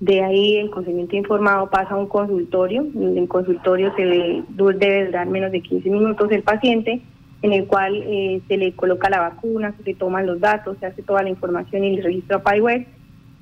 de 0.00 0.23
ahí 0.23 0.56
el 0.56 0.71
consentimiento 0.71 1.16
informado 1.16 1.71
pasa 1.71 1.94
a 1.94 1.97
un 1.97 2.09
consultorio, 2.09 2.83
en 2.94 3.16
el 3.16 3.26
consultorio 3.26 3.94
se 3.97 4.04
le 4.04 4.42
debe 4.50 5.06
durar 5.06 5.26
menos 5.26 5.50
de 5.50 5.62
15 5.62 5.88
minutos 5.88 6.30
el 6.30 6.42
paciente, 6.42 7.00
en 7.40 7.52
el 7.52 7.66
cual 7.66 8.02
eh, 8.06 8.40
se 8.49 8.56
le 8.59 8.73
coloca 8.73 9.09
la 9.09 9.21
vacuna, 9.21 9.75
se 9.83 9.94
toman 9.94 10.26
los 10.26 10.40
datos, 10.40 10.76
se 10.78 10.87
hace 10.87 11.02
toda 11.02 11.23
la 11.23 11.30
información 11.30 11.85
y 11.85 11.97
el 11.97 12.02
registro 12.02 12.37
a 12.37 12.42
PyWeb 12.42 12.87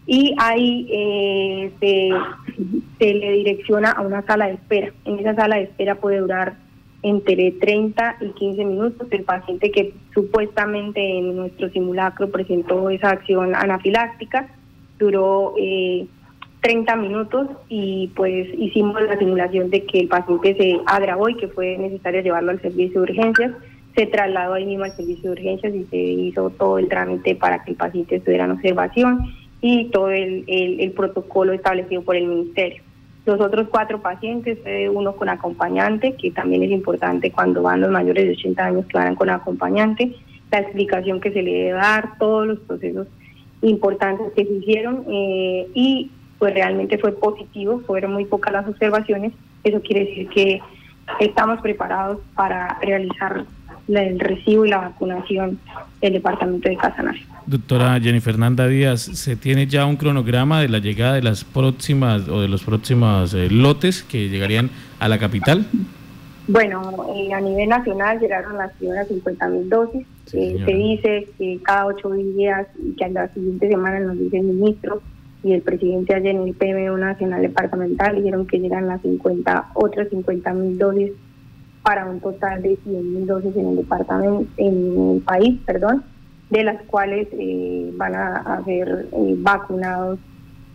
y 0.07 0.35
ahí 0.39 0.87
eh, 0.91 1.73
se, 2.99 3.15
le 3.15 3.33
direcciona 3.33 3.91
a 3.93 4.03
una 4.03 4.23
sala 4.23 4.47
de 4.47 4.55
espera. 4.55 4.93
En 5.05 5.19
esa 5.19 5.35
sala 5.35 5.57
de 5.57 5.63
espera 5.63 5.97
puede 5.97 6.19
durar 6.19 6.57
entre 7.03 7.53
30 7.53 8.17
y 8.21 8.29
15 8.31 8.65
minutos. 8.65 9.09
El 9.11 9.25
paciente 9.25 9.71
que 9.71 9.95
supuestamente 10.15 11.19
en 11.19 11.37
nuestro 11.37 11.69
simulacro 11.71 12.31
presentó 12.31 12.91
esa 12.91 13.11
acción 13.11 13.55
anafiláctica 13.55 14.49
duró 14.99 15.55
eh, 15.59 16.07
30 16.61 16.95
minutos 16.97 17.49
y 17.69 18.09
pues 18.15 18.49
hicimos 18.57 19.03
la 19.03 19.19
simulación 19.19 19.71
de 19.71 19.85
que 19.85 20.01
el 20.01 20.09
paciente 20.09 20.55
se 20.57 20.81
agravó 20.87 21.29
y 21.29 21.37
que 21.37 21.49
fue 21.49 21.77
necesario 21.77 22.23
llevarlo 22.23 22.53
al 22.53 22.61
servicio 22.61 23.01
de 23.01 23.11
urgencias. 23.11 23.53
Se 23.97 24.07
trasladó 24.07 24.55
ahí 24.55 24.65
mismo 24.65 24.85
al 24.85 24.93
servicio 24.93 25.31
de 25.31 25.41
urgencias 25.41 25.75
y 25.75 25.85
se 25.85 25.97
hizo 25.97 26.51
todo 26.51 26.79
el 26.79 26.89
trámite 26.89 27.35
para 27.35 27.65
que 27.65 27.73
el 27.73 27.77
paciente 27.77 28.17
estuviera 28.17 28.45
en 28.45 28.53
observación 28.53 29.42
y 29.63 29.87
todo 29.91 30.11
el, 30.11 30.45
el, 30.49 30.91
protocolo 30.91 31.53
establecido 31.53 32.03
por 32.03 32.17
el 32.17 32.27
ministerio. 32.27 32.83
Los 33.25 33.41
otros 33.41 33.69
cuatro 33.71 34.03
pacientes, 34.03 34.59
eh, 34.67 34.89
uno 34.89 35.15
con 35.15 35.29
acompañante, 35.29 36.17
que 36.17 36.33
también 36.33 36.65
es 36.65 36.73
importante 36.73 37.31
cuando 37.31 37.63
van 37.63 37.81
los 37.81 37.91
mayores 37.93 38.27
de 38.27 38.33
80 38.33 38.65
años 38.67 38.87
que 38.87 38.99
van 38.99 39.15
con 39.15 39.31
acompañante, 39.31 40.17
la 40.51 40.59
explicación 40.59 41.21
que 41.21 41.33
se 41.33 41.43
le 41.43 41.53
debe 41.53 41.71
dar, 41.71 42.19
todos 42.19 42.47
los 42.49 42.59
procesos 42.59 43.07
importantes 43.63 44.33
que 44.35 44.45
se 44.45 44.53
hicieron 44.53 45.05
eh, 45.09 45.69
y 45.73 46.11
pues 46.41 46.53
realmente 46.53 46.99
fue 46.99 47.13
positivo, 47.13 47.81
fueron 47.87 48.15
muy 48.15 48.25
pocas 48.25 48.53
las 48.53 48.67
observaciones, 48.67 49.33
eso 49.63 49.81
quiere 49.81 50.07
decir 50.07 50.29
que 50.29 50.61
estamos 51.21 51.61
preparados 51.61 52.19
para 52.35 52.81
realizar 52.83 53.45
el 53.89 54.19
recibo 54.19 54.65
y 54.67 54.71
la 54.71 54.79
vacunación 54.79 55.59
del 56.01 56.15
departamento 56.15 56.69
de 56.69 56.77
Casanare. 56.77 57.23
Doctora 57.47 57.99
Jenny 58.01 58.21
Fernanda 58.21 58.67
Díaz, 58.69 59.01
¿se 59.03 59.37
tiene 59.37 59.67
ya 59.67 59.87
un 59.87 59.97
cronograma 59.97 60.61
de 60.61 60.69
la 60.69 60.79
llegada 60.79 61.15
de 61.15 61.23
las 61.23 61.45
próximas 61.45 62.29
o 62.29 62.41
de 62.41 62.49
los 62.49 62.63
próximos 62.63 63.35
eh, 63.35 63.49
lotes 63.51 64.03
que 64.03 64.29
llegarían 64.29 64.71
a 65.01 65.09
la 65.09 65.19
capital? 65.19 65.67
Bueno, 66.49 67.07
eh, 67.15 67.33
a 67.33 67.41
nivel 67.41 67.69
nacional 67.69 68.19
llegaron 68.19 68.57
las 68.59 68.73
primeras 68.75 69.09
50 69.09 69.49
mil 69.49 69.69
dosis. 69.69 70.07
Eh, 70.33 70.63
se 70.65 70.73
dice 70.73 71.29
que 71.37 71.61
cada 71.63 71.87
ocho 71.87 72.11
días 72.11 72.67
y 72.83 72.93
que 72.93 73.05
a 73.05 73.09
la 73.09 73.29
siguiente 73.29 73.69
semana 73.69 74.01
nos 74.01 74.19
dice 74.19 74.39
el 74.39 74.45
ministro 74.45 75.03
y 75.43 75.53
el 75.53 75.63
presidente 75.63 76.15
ayer 76.15 76.37
en 76.37 76.49
el 76.49 76.55
PMO 76.55 76.97
Nacional 76.97 77.43
Departamental 77.43 78.17
dijeron 78.17 78.47
que 78.47 78.59
llegan 78.59 78.87
las 78.87 79.03
50, 79.03 79.71
otras 79.75 80.09
50 80.09 80.55
mil 80.55 80.79
dosis 80.79 81.13
para 81.83 82.07
un 82.07 82.21
total 82.21 82.63
de 82.63 82.77
100 82.77 83.15
mil 83.15 83.27
dosis 83.27 83.57
en 83.57 83.69
el 83.69 83.77
departamento, 83.77 84.47
en 84.57 85.15
el 85.17 85.21
país, 85.23 85.59
perdón 85.67 86.05
de 86.53 86.65
las 86.65 86.83
cuales 86.83 87.29
eh, 87.33 87.91
van 87.95 88.15
a, 88.15 88.63
ser 88.67 89.07
eh, 89.11 89.35
vacunados 89.39 90.19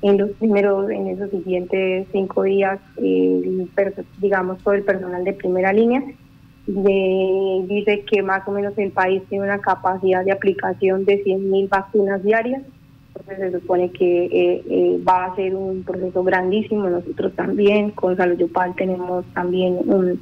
en 0.01 0.17
los 0.17 0.31
primeros, 0.31 0.89
en 0.89 1.07
esos 1.07 1.29
siguientes 1.29 2.07
cinco 2.11 2.43
días, 2.43 2.79
digamos, 4.19 4.57
todo 4.63 4.73
el 4.73 4.83
personal 4.83 5.23
de 5.23 5.33
primera 5.33 5.71
línea. 5.71 6.03
dice 6.65 8.03
que 8.09 8.23
más 8.23 8.47
o 8.47 8.51
menos 8.51 8.75
el 8.77 8.91
país 8.91 9.21
tiene 9.29 9.45
una 9.45 9.59
capacidad 9.59 10.25
de 10.25 10.31
aplicación 10.31 11.05
de 11.05 11.23
100.000 11.23 11.69
vacunas 11.69 12.23
diarias, 12.23 12.63
entonces 13.09 13.51
se 13.51 13.59
supone 13.59 13.91
que 13.91 14.63
eh, 14.67 14.99
va 15.07 15.25
a 15.25 15.35
ser 15.35 15.53
un 15.53 15.83
proceso 15.83 16.23
grandísimo. 16.23 16.89
Nosotros 16.89 17.33
también 17.35 17.91
con 17.91 18.17
Salud 18.17 18.37
Yopal 18.37 18.75
tenemos 18.75 19.25
también 19.33 19.77
un, 19.85 20.19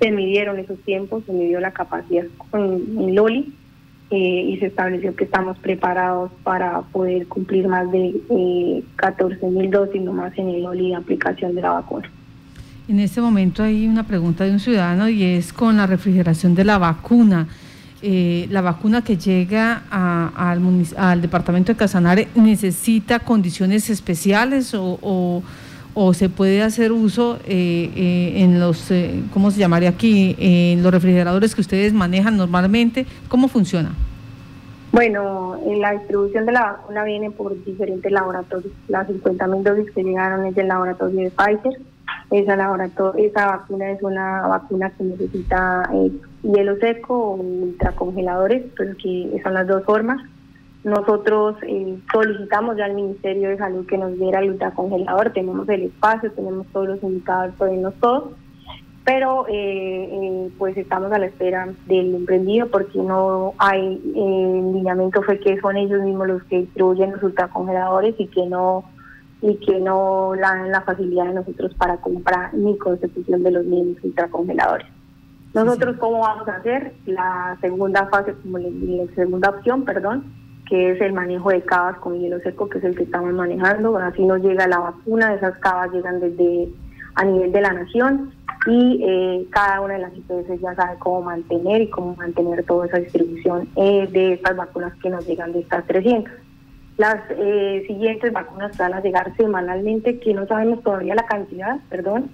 se 0.00 0.10
midieron 0.10 0.58
esos 0.58 0.78
tiempos, 0.80 1.24
se 1.26 1.32
midió 1.32 1.60
la 1.60 1.72
capacidad 1.72 2.24
con 2.50 3.14
Loli 3.14 3.52
eh, 4.10 4.50
y 4.50 4.58
se 4.58 4.66
estableció 4.66 5.16
que 5.16 5.24
estamos 5.24 5.58
preparados 5.58 6.30
para 6.44 6.82
poder 6.82 7.26
cumplir 7.26 7.66
más 7.66 7.90
de 7.90 8.14
eh, 8.30 8.84
14 8.96 9.44
mil 9.48 9.68
dosis 9.70 10.00
nomás 10.00 10.36
en 10.38 10.48
el 10.50 10.64
OLI 10.64 10.90
de 10.90 10.94
aplicación 10.94 11.54
de 11.56 11.62
la 11.62 11.70
vacuna. 11.70 12.08
En 12.86 13.00
este 13.00 13.20
momento 13.20 13.64
hay 13.64 13.88
una 13.88 14.04
pregunta 14.04 14.44
de 14.44 14.52
un 14.52 14.60
ciudadano 14.60 15.08
y 15.08 15.24
es 15.24 15.52
con 15.52 15.76
la 15.76 15.88
refrigeración 15.88 16.54
de 16.54 16.64
la 16.64 16.78
vacuna. 16.78 17.48
Eh, 18.00 18.46
la 18.50 18.60
vacuna 18.60 19.02
que 19.02 19.16
llega 19.16 19.82
al, 19.90 20.62
al, 20.96 21.20
departamento 21.20 21.72
de 21.72 21.76
Casanare 21.76 22.28
necesita 22.36 23.18
condiciones 23.18 23.90
especiales 23.90 24.72
o, 24.74 25.00
o 25.02 25.42
se 26.12 26.28
puede 26.28 26.62
hacer 26.62 26.92
uso 26.92 27.38
eh, 27.46 27.90
eh, 27.96 28.42
en 28.42 28.60
los, 28.60 28.90
eh, 28.90 29.22
¿cómo 29.32 29.50
se 29.50 29.58
llamaría 29.58 29.88
aquí? 29.88 30.36
En 30.38 30.82
los 30.82 30.92
refrigeradores 30.92 31.54
que 31.54 31.62
ustedes 31.62 31.94
manejan 31.94 32.36
normalmente. 32.36 33.06
¿Cómo 33.28 33.48
funciona? 33.48 33.94
Bueno, 34.92 35.58
la 35.78 35.92
distribución 35.92 36.44
de 36.44 36.52
la 36.52 36.72
vacuna 36.72 37.04
viene 37.04 37.30
por 37.30 37.64
diferentes 37.64 38.12
laboratorios. 38.12 38.72
Las 38.88 39.08
50.000 39.08 39.62
dosis 39.62 39.90
que 39.92 40.02
llegaron 40.02 40.44
es 40.44 40.54
del 40.54 40.68
laboratorio 40.68 41.20
de 41.20 41.30
Pfizer. 41.30 41.80
Esa, 42.30 42.56
laboratorio, 42.56 43.24
esa 43.24 43.46
vacuna 43.46 43.90
es 43.90 44.02
una 44.02 44.46
vacuna 44.46 44.90
que 44.90 45.04
necesita 45.04 45.90
hielo 46.42 46.76
seco 46.76 47.18
o 47.18 47.34
ultracongeladores, 47.36 48.64
pero 48.76 48.94
que 48.96 49.40
son 49.42 49.54
las 49.54 49.66
dos 49.66 49.82
formas. 49.84 50.20
Nosotros 50.86 51.56
eh, 51.62 51.98
solicitamos 52.12 52.76
ya 52.76 52.84
al 52.84 52.94
Ministerio 52.94 53.48
de 53.48 53.58
Salud 53.58 53.84
que 53.86 53.98
nos 53.98 54.16
diera 54.20 54.38
el 54.38 54.50
ultracongelador, 54.50 55.30
tenemos 55.30 55.68
el 55.68 55.82
espacio, 55.82 56.30
tenemos 56.30 56.64
todos 56.68 56.86
los 56.86 57.02
indicadores, 57.02 57.56
tenemos 57.58 57.92
todos, 57.94 58.30
pero 59.04 59.48
eh, 59.48 60.08
eh, 60.12 60.50
pues 60.56 60.76
estamos 60.76 61.10
a 61.10 61.18
la 61.18 61.26
espera 61.26 61.68
del 61.88 62.14
emprendido 62.14 62.68
porque 62.68 63.00
no 63.00 63.54
hay, 63.58 64.00
el 64.14 64.74
lineamiento 64.74 65.22
fue 65.22 65.40
que 65.40 65.60
son 65.60 65.76
ellos 65.76 66.04
mismos 66.04 66.28
los 66.28 66.44
que 66.44 66.60
distribuyen 66.60 67.10
los 67.10 67.22
ultracongeladores 67.24 68.14
y 68.18 68.28
que 68.28 68.46
no 68.46 68.84
y 69.42 69.56
que 69.56 69.80
no 69.80 70.34
dan 70.40 70.70
la 70.70 70.82
facilidad 70.82 71.26
de 71.26 71.34
nosotros 71.34 71.74
para 71.74 71.96
comprar 71.96 72.54
ni 72.54 72.78
constitución 72.78 73.42
de 73.42 73.50
los 73.50 73.64
mismos 73.64 73.96
ultracongeladores. 74.04 74.86
Nosotros, 75.52 75.96
¿cómo 75.98 76.20
vamos 76.20 76.46
a 76.46 76.58
hacer? 76.58 76.94
La 77.06 77.58
segunda 77.60 78.06
fase, 78.06 78.34
como 78.34 78.58
la 78.58 78.68
segunda 79.16 79.50
opción, 79.50 79.84
perdón, 79.84 80.45
que 80.68 80.92
es 80.92 81.00
el 81.00 81.12
manejo 81.12 81.50
de 81.50 81.62
cavas 81.62 81.96
con 81.98 82.18
hielo 82.18 82.40
seco, 82.40 82.68
que 82.68 82.78
es 82.78 82.84
el 82.84 82.96
que 82.96 83.04
estamos 83.04 83.32
manejando. 83.32 83.96
Así 83.98 84.24
nos 84.24 84.42
llega 84.42 84.66
la 84.66 84.78
vacuna, 84.78 85.34
esas 85.34 85.56
cavas 85.58 85.92
llegan 85.92 86.20
desde 86.20 86.68
a 87.14 87.24
nivel 87.24 87.52
de 87.52 87.60
la 87.60 87.72
nación 87.72 88.32
y 88.66 89.00
eh, 89.02 89.46
cada 89.50 89.80
una 89.80 89.94
de 89.94 90.00
las 90.00 90.16
IPS 90.16 90.60
ya 90.60 90.74
sabe 90.74 90.98
cómo 90.98 91.22
mantener 91.22 91.82
y 91.82 91.90
cómo 91.90 92.14
mantener 92.16 92.64
toda 92.64 92.86
esa 92.86 92.98
distribución 92.98 93.68
eh, 93.76 94.08
de 94.10 94.34
estas 94.34 94.56
vacunas 94.56 94.92
que 95.02 95.08
nos 95.08 95.26
llegan 95.26 95.52
de 95.52 95.60
estas 95.60 95.86
300. 95.86 96.32
Las 96.98 97.16
eh, 97.30 97.84
siguientes 97.86 98.32
vacunas 98.32 98.76
van 98.76 98.94
a 98.94 99.00
llegar 99.00 99.34
semanalmente, 99.36 100.18
que 100.18 100.34
no 100.34 100.46
sabemos 100.46 100.82
todavía 100.82 101.14
la 101.14 101.26
cantidad, 101.26 101.78
perdón, 101.88 102.30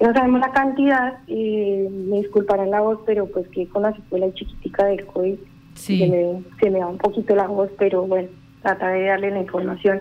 no 0.00 0.12
sabemos 0.12 0.40
la 0.40 0.52
cantidad, 0.52 1.18
me 1.26 2.18
disculparán 2.18 2.70
la 2.70 2.82
voz, 2.82 3.00
pero 3.06 3.26
pues 3.26 3.48
que 3.48 3.66
con 3.66 3.82
la 3.82 3.94
secuela 3.94 4.32
chiquitica 4.34 4.84
del 4.84 5.06
COVID 5.06 5.36
se, 5.76 6.70
me, 6.70 6.78
da 6.78 6.86
un 6.86 6.98
poquito 6.98 7.34
la 7.34 7.46
voz, 7.46 7.70
pero 7.78 8.06
bueno, 8.06 8.28
trata 8.62 8.88
de 8.88 9.04
darle 9.04 9.30
la 9.30 9.40
información. 9.40 10.00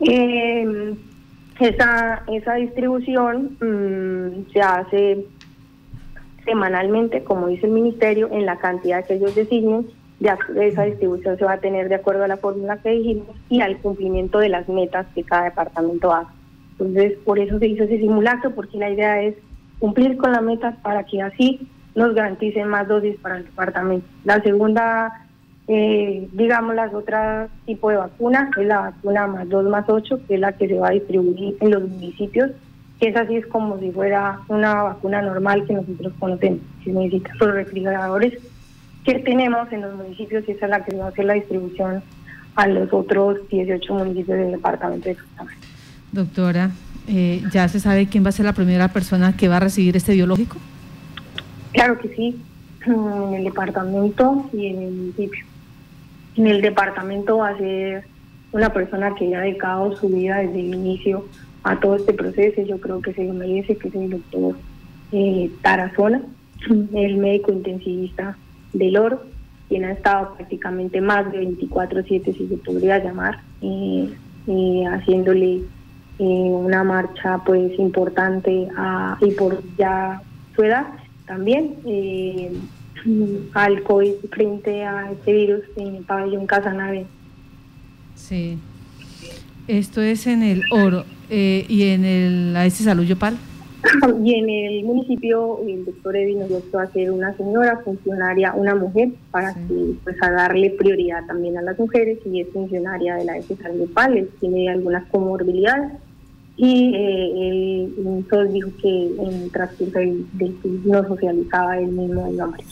Eh, 0.00 0.94
esa, 1.60 2.24
esa 2.26 2.54
distribución 2.54 3.56
mm, 3.60 4.52
se 4.52 4.60
hace 4.60 5.26
semanalmente, 6.44 7.22
como 7.22 7.46
dice 7.46 7.66
el 7.66 7.72
ministerio, 7.72 8.28
en 8.32 8.46
la 8.46 8.58
cantidad 8.58 9.04
que 9.06 9.14
ellos 9.14 9.34
designen. 9.34 9.86
De, 10.18 10.30
esa 10.68 10.84
distribución 10.84 11.36
se 11.36 11.44
va 11.44 11.54
a 11.54 11.60
tener 11.60 11.88
de 11.88 11.96
acuerdo 11.96 12.24
a 12.24 12.28
la 12.28 12.36
fórmula 12.36 12.76
que 12.76 12.90
dijimos 12.90 13.28
y 13.48 13.60
al 13.60 13.78
cumplimiento 13.78 14.38
de 14.38 14.48
las 14.48 14.68
metas 14.68 15.06
que 15.14 15.24
cada 15.24 15.44
departamento 15.44 16.12
hace. 16.12 16.30
Entonces, 16.72 17.18
por 17.24 17.38
eso 17.38 17.58
se 17.58 17.66
hizo 17.66 17.84
ese 17.84 17.98
simulacro, 17.98 18.54
porque 18.54 18.78
la 18.78 18.90
idea 18.90 19.22
es 19.22 19.34
cumplir 19.78 20.16
con 20.16 20.32
la 20.32 20.40
meta 20.40 20.76
para 20.82 21.04
que 21.04 21.22
así 21.22 21.68
nos 21.94 22.14
garanticen 22.14 22.68
más 22.68 22.88
dosis 22.88 23.16
para 23.16 23.38
el 23.38 23.44
departamento. 23.44 24.06
La 24.24 24.40
segunda, 24.42 25.26
eh, 25.68 26.28
digamos, 26.32 26.74
las 26.74 26.92
otras 26.94 27.50
tipo 27.66 27.90
de 27.90 27.96
vacunas 27.96 28.50
es 28.56 28.66
la 28.66 28.80
vacuna 28.80 29.26
más 29.26 29.48
2 29.48 29.64
más 29.68 29.84
8, 29.88 30.20
que 30.26 30.34
es 30.34 30.40
la 30.40 30.52
que 30.52 30.68
se 30.68 30.78
va 30.78 30.88
a 30.88 30.92
distribuir 30.92 31.56
en 31.60 31.70
los 31.70 31.88
municipios, 31.88 32.50
que 33.00 33.08
es 33.08 33.16
así 33.16 33.36
es 33.36 33.46
como 33.46 33.78
si 33.78 33.90
fuera 33.90 34.40
una 34.48 34.82
vacuna 34.82 35.22
normal 35.22 35.64
que 35.66 35.74
nosotros 35.74 36.12
conocemos. 36.18 36.60
Si 36.84 36.90
necesita 36.90 37.32
los 37.38 37.52
refrigeradores 37.52 38.38
que 39.04 39.18
tenemos 39.18 39.70
en 39.72 39.82
los 39.82 39.94
municipios, 39.94 40.44
y 40.48 40.52
esa 40.52 40.66
es 40.66 40.70
la 40.70 40.84
que 40.84 40.96
va 40.96 41.06
a 41.06 41.08
hacer 41.08 41.24
la 41.24 41.34
distribución 41.34 42.02
a 42.54 42.66
los 42.68 42.92
otros 42.92 43.38
18 43.48 43.94
municipios 43.94 44.38
del 44.38 44.52
departamento 44.52 45.08
de 45.08 45.16
Doctora, 46.12 46.70
eh, 47.08 47.42
¿ya 47.50 47.66
se 47.68 47.80
sabe 47.80 48.06
quién 48.06 48.24
va 48.24 48.28
a 48.28 48.32
ser 48.32 48.44
la 48.44 48.52
primera 48.52 48.88
persona 48.88 49.36
que 49.36 49.48
va 49.48 49.56
a 49.56 49.60
recibir 49.60 49.96
este 49.96 50.12
biológico? 50.12 50.58
Claro 51.72 51.98
que 51.98 52.08
sí, 52.08 52.40
en 52.86 53.34
el 53.34 53.44
departamento 53.44 54.48
y 54.52 54.66
en 54.66 54.82
el 54.82 54.92
municipio. 54.92 55.44
En 56.36 56.46
el 56.46 56.62
departamento 56.62 57.38
va 57.38 57.50
a 57.50 57.58
ser 57.58 58.04
una 58.52 58.72
persona 58.72 59.14
que 59.14 59.30
ya 59.30 59.38
ha 59.38 59.42
dedicado 59.42 59.96
su 59.96 60.08
vida 60.08 60.38
desde 60.38 60.60
el 60.60 60.74
inicio 60.74 61.26
a 61.62 61.78
todo 61.80 61.96
este 61.96 62.12
proceso. 62.12 62.62
Yo 62.62 62.80
creo 62.80 63.00
que 63.00 63.14
se 63.14 63.24
lo 63.24 63.32
merece, 63.34 63.76
que 63.76 63.88
es 63.88 63.94
el 63.94 64.10
doctor 64.10 64.56
eh, 65.12 65.50
Tarazona, 65.62 66.22
el 66.94 67.16
médico 67.16 67.52
intensivista 67.52 68.36
del 68.72 68.96
oro, 68.96 69.22
quien 69.68 69.84
ha 69.84 69.92
estado 69.92 70.34
prácticamente 70.34 71.00
más 71.00 71.30
de 71.32 71.40
24-7, 71.40 72.36
si 72.36 72.48
se 72.48 72.56
podría 72.58 72.98
llamar, 72.98 73.40
eh, 73.62 74.08
eh, 74.46 74.84
haciéndole 74.86 75.62
una 76.18 76.84
marcha 76.84 77.38
pues 77.44 77.76
importante 77.80 78.68
a, 78.76 79.16
y 79.20 79.32
por 79.32 79.60
ya 79.76 80.22
su 80.54 80.62
edad 80.62 80.86
también 81.26 81.76
eh, 81.86 82.52
al 83.54 83.82
COVID 83.82 84.14
frente 84.30 84.84
a 84.84 85.10
este 85.12 85.32
virus 85.32 85.62
en 85.76 85.96
el 85.96 86.04
pabellón 86.04 86.46
Casanave. 86.46 87.06
Sí. 88.14 88.58
Esto 89.68 90.00
es 90.00 90.26
en 90.26 90.42
el 90.42 90.62
Oro 90.70 91.04
eh, 91.30 91.64
y 91.68 91.84
en 91.88 92.04
el 92.04 92.56
AS 92.56 92.74
Salud 92.74 93.04
Yopal. 93.04 93.36
Y 94.24 94.34
en 94.34 94.48
el 94.48 94.84
municipio 94.84 95.58
el 95.66 95.84
doctor 95.84 96.16
Edwin 96.16 96.38
nos 96.40 96.50
gustó 96.50 96.78
hacer 96.78 97.10
una 97.10 97.36
señora 97.36 97.80
funcionaria, 97.84 98.54
una 98.54 98.76
mujer, 98.76 99.10
para 99.32 99.54
que 99.54 99.94
pues 100.04 100.16
a 100.22 100.30
darle 100.30 100.70
prioridad 100.70 101.26
también 101.26 101.58
a 101.58 101.62
las 101.62 101.76
mujeres 101.78 102.18
y 102.24 102.40
es 102.40 102.48
funcionaria 102.52 103.16
de 103.16 103.24
la 103.24 103.34
AS 103.34 103.46
Salud 103.46 103.80
Yopal, 103.80 104.28
tiene 104.38 104.70
algunas 104.70 105.04
comorbilidades 105.08 105.92
y 106.64 106.92
eh, 106.94 107.88
el 107.98 108.52
dijo 108.52 108.70
que 108.80 109.06
en 109.18 109.50
transcurso 109.50 109.98
del, 109.98 110.24
no 110.84 111.08
socializaba 111.08 111.76
el 111.76 111.88
mismo 111.88 112.28
el 112.28 112.36
nombre. 112.36 112.62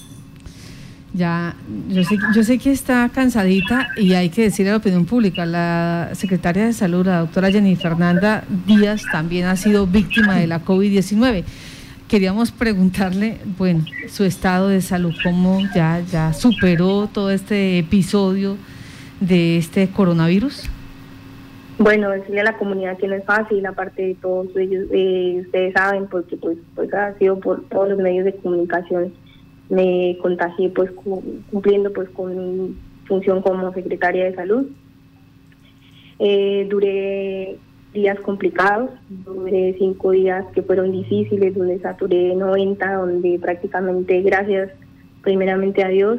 Ya, 1.13 1.57
yo 1.89 2.05
sé, 2.05 2.17
yo 2.33 2.45
sé 2.45 2.59
que 2.59 2.71
está 2.71 3.11
cansadita 3.13 3.89
y 3.97 4.13
hay 4.13 4.29
que 4.29 4.43
decirle 4.43 4.71
a 4.71 4.75
la 4.75 4.79
opinión 4.79 5.07
pública, 5.07 5.45
la 5.45 6.11
secretaria 6.13 6.67
de 6.67 6.73
Salud, 6.73 7.05
la 7.05 7.19
doctora 7.19 7.51
Jenny 7.51 7.75
Fernanda 7.75 8.45
Díaz, 8.65 9.03
también 9.11 9.47
ha 9.47 9.57
sido 9.57 9.89
víctima 9.89 10.37
de 10.37 10.47
la 10.47 10.65
COVID-19. 10.65 11.43
Queríamos 12.07 12.53
preguntarle, 12.53 13.39
bueno, 13.59 13.85
su 14.09 14.23
estado 14.23 14.69
de 14.69 14.83
salud, 14.83 15.13
cómo 15.25 15.63
ya, 15.75 16.01
ya 16.13 16.33
superó 16.33 17.09
todo 17.13 17.33
este 17.33 17.81
episodio 17.81 18.57
de 19.19 19.59
este 19.59 19.89
coronavirus. 19.89 20.71
Bueno, 21.83 22.11
decirle 22.11 22.43
a 22.43 22.45
la 22.45 22.59
comunidad 22.59 22.99
que 22.99 23.09
no 23.09 23.15
es 23.15 23.25
fácil, 23.25 23.65
aparte 23.65 24.03
de 24.03 24.15
todos 24.17 24.55
ellos, 24.55 24.87
eh, 24.93 25.41
ustedes 25.47 25.73
saben, 25.73 26.09
porque 26.09 26.37
pues, 26.37 26.59
pues 26.75 26.93
ha 26.93 27.17
sido 27.17 27.41
por 27.41 27.67
todos 27.71 27.89
los 27.89 27.99
medios 27.99 28.27
de 28.27 28.35
comunicación. 28.35 29.15
Me 29.71 30.19
contagié 30.21 30.69
pues 30.69 30.91
cumpliendo 31.51 31.91
pues 31.91 32.11
con 32.11 32.37
mi 32.37 32.77
función 33.07 33.41
como 33.41 33.73
secretaria 33.73 34.27
de 34.27 34.35
salud. 34.35 34.67
Eh, 36.19 36.67
duré 36.69 37.57
días 37.95 38.21
complicados, 38.21 38.91
duré 39.09 39.75
cinco 39.79 40.11
días 40.11 40.45
que 40.53 40.61
fueron 40.61 40.93
difíciles, 40.93 41.55
donde 41.55 41.81
saturé 41.81 42.37
90, 42.37 42.93
donde 42.93 43.39
prácticamente 43.39 44.21
gracias 44.21 44.71
primeramente 45.23 45.83
a 45.83 45.89
Dios 45.89 46.19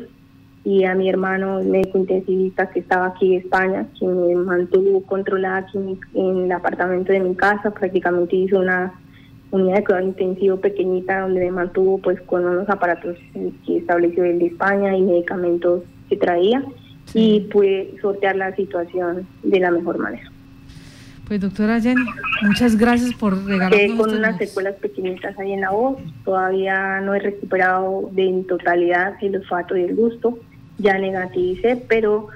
y 0.64 0.84
a 0.84 0.94
mi 0.94 1.10
hermano, 1.10 1.60
el 1.60 1.68
médico 1.68 1.98
intensivista 1.98 2.70
que 2.70 2.82
estaba 2.82 3.08
aquí 3.08 3.34
en 3.34 3.42
España, 3.42 3.88
quien 3.98 4.28
me 4.28 4.36
mantuvo 4.36 5.02
controlada 5.04 5.58
aquí 5.58 5.78
en, 6.14 6.44
el 6.44 6.52
apartamento 6.52 7.12
de 7.12 7.20
mi 7.20 7.36
casa, 7.36 7.72
prácticamente 7.72 8.36
hizo 8.36 8.60
una 8.60 8.94
unidad 9.50 9.78
de 9.78 9.84
cuidado 9.84 10.08
intensivo 10.08 10.58
pequeñita 10.58 11.22
donde 11.22 11.42
me 11.42 11.52
mantuvo 11.52 11.98
pues 11.98 12.22
con 12.22 12.46
unos 12.46 12.70
aparatos 12.70 13.18
que 13.66 13.78
estableció 13.78 14.24
él 14.24 14.40
de 14.40 14.48
España 14.48 14.96
y 14.96 15.02
medicamentos 15.02 15.84
que 16.10 16.16
traía 16.16 16.64
y 17.14 17.42
pude 17.52 17.96
sortear 18.02 18.36
la 18.36 18.56
situación 18.56 19.28
de 19.44 19.60
la 19.60 19.72
mejor 19.72 19.98
manera. 19.98 20.32
Pues 21.28 21.42
doctora 21.42 21.80
Jenny, 21.80 22.04
muchas 22.44 22.78
gracias 22.78 23.14
por 23.14 23.46
regalarnos. 23.46 23.98
con 23.98 24.16
unas 24.16 24.38
secuelas 24.38 24.76
pequeñitas 24.76 25.38
ahí 25.40 25.54
en 25.54 25.62
la 25.62 25.72
voz, 25.72 25.98
todavía 26.26 27.00
no 27.02 27.16
he 27.16 27.20
recuperado 27.20 28.10
de 28.12 28.28
en 28.28 28.46
totalidad 28.46 29.16
el 29.22 29.38
olfato 29.38 29.78
y 29.78 29.84
el 29.84 29.96
gusto, 29.96 30.38
ya 30.82 30.98
negativicé, 30.98 31.84
pero 31.88 32.28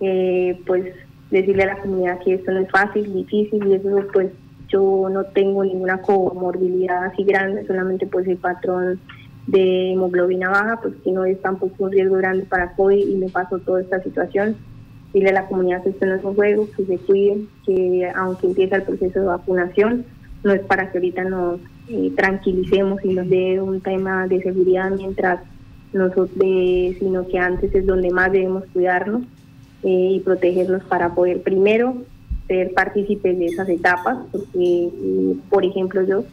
eh, 0.00 0.60
pues 0.66 0.94
decirle 1.30 1.64
a 1.64 1.74
la 1.74 1.78
comunidad 1.78 2.20
que 2.20 2.34
esto 2.34 2.50
no 2.52 2.60
es 2.60 2.70
fácil, 2.70 3.12
difícil 3.12 3.66
y 3.66 3.74
eso 3.74 4.04
pues 4.12 4.30
yo 4.68 5.08
no 5.10 5.24
tengo 5.24 5.64
ninguna 5.64 6.00
comorbilidad 6.00 7.04
así 7.04 7.24
grande, 7.24 7.66
solamente 7.66 8.06
pues 8.06 8.26
el 8.26 8.36
patrón 8.36 9.00
de 9.46 9.92
hemoglobina 9.92 10.48
baja, 10.48 10.80
pues 10.80 10.94
que 11.02 11.12
no 11.12 11.24
es 11.24 11.40
tampoco 11.42 11.84
un 11.84 11.92
riesgo 11.92 12.16
grande 12.16 12.44
para 12.44 12.72
COVID 12.72 13.08
y 13.08 13.16
me 13.16 13.28
pasó 13.28 13.58
toda 13.58 13.80
esta 13.80 14.02
situación. 14.02 14.56
Decirle 15.06 15.30
a 15.30 15.42
la 15.42 15.46
comunidad 15.46 15.82
que 15.82 15.90
esto 15.90 16.06
no 16.06 16.14
es 16.14 16.24
un 16.24 16.36
juego, 16.36 16.68
que 16.76 16.84
se 16.84 16.98
cuiden, 16.98 17.48
que 17.66 18.10
aunque 18.14 18.46
empieza 18.46 18.76
el 18.76 18.82
proceso 18.82 19.20
de 19.20 19.26
vacunación, 19.26 20.04
no 20.44 20.52
es 20.52 20.60
para 20.60 20.90
que 20.90 20.98
ahorita 20.98 21.24
nos 21.24 21.60
eh, 21.88 22.12
tranquilicemos 22.16 23.04
y 23.04 23.14
nos 23.14 23.28
dé 23.28 23.60
un 23.60 23.80
tema 23.80 24.28
de 24.28 24.40
seguridad 24.40 24.90
mientras 24.90 25.40
nosotros, 25.92 26.30
sino 26.38 27.26
que 27.26 27.38
antes 27.38 27.74
es 27.74 27.86
donde 27.86 28.10
más 28.10 28.32
debemos 28.32 28.64
cuidarnos 28.72 29.22
eh, 29.82 30.12
y 30.12 30.20
protegernos 30.20 30.82
para 30.84 31.14
poder 31.14 31.42
primero 31.42 31.96
ser 32.46 32.72
partícipes 32.74 33.38
de 33.38 33.46
esas 33.46 33.68
etapas, 33.68 34.18
eh, 34.54 34.90
por 35.48 35.64
ejemplo, 35.64 36.02
yo 36.02 36.24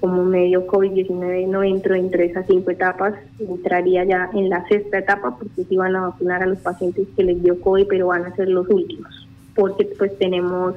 como 0.00 0.22
medio 0.22 0.66
COVID-19 0.66 1.48
no 1.48 1.62
entro 1.62 1.94
entre 1.94 2.26
esas 2.26 2.46
cinco 2.46 2.70
etapas, 2.70 3.14
entraría 3.38 4.04
ya 4.04 4.28
en 4.34 4.50
la 4.50 4.62
sexta 4.68 4.98
etapa 4.98 5.34
porque 5.38 5.64
si 5.64 5.76
van 5.76 5.96
a 5.96 6.08
vacunar 6.08 6.42
a 6.42 6.46
los 6.46 6.58
pacientes 6.58 7.08
que 7.16 7.24
les 7.24 7.42
dio 7.42 7.58
COVID, 7.60 7.86
pero 7.88 8.08
van 8.08 8.26
a 8.26 8.36
ser 8.36 8.48
los 8.48 8.68
últimos, 8.68 9.26
porque 9.54 9.86
pues 9.96 10.16
tenemos 10.18 10.74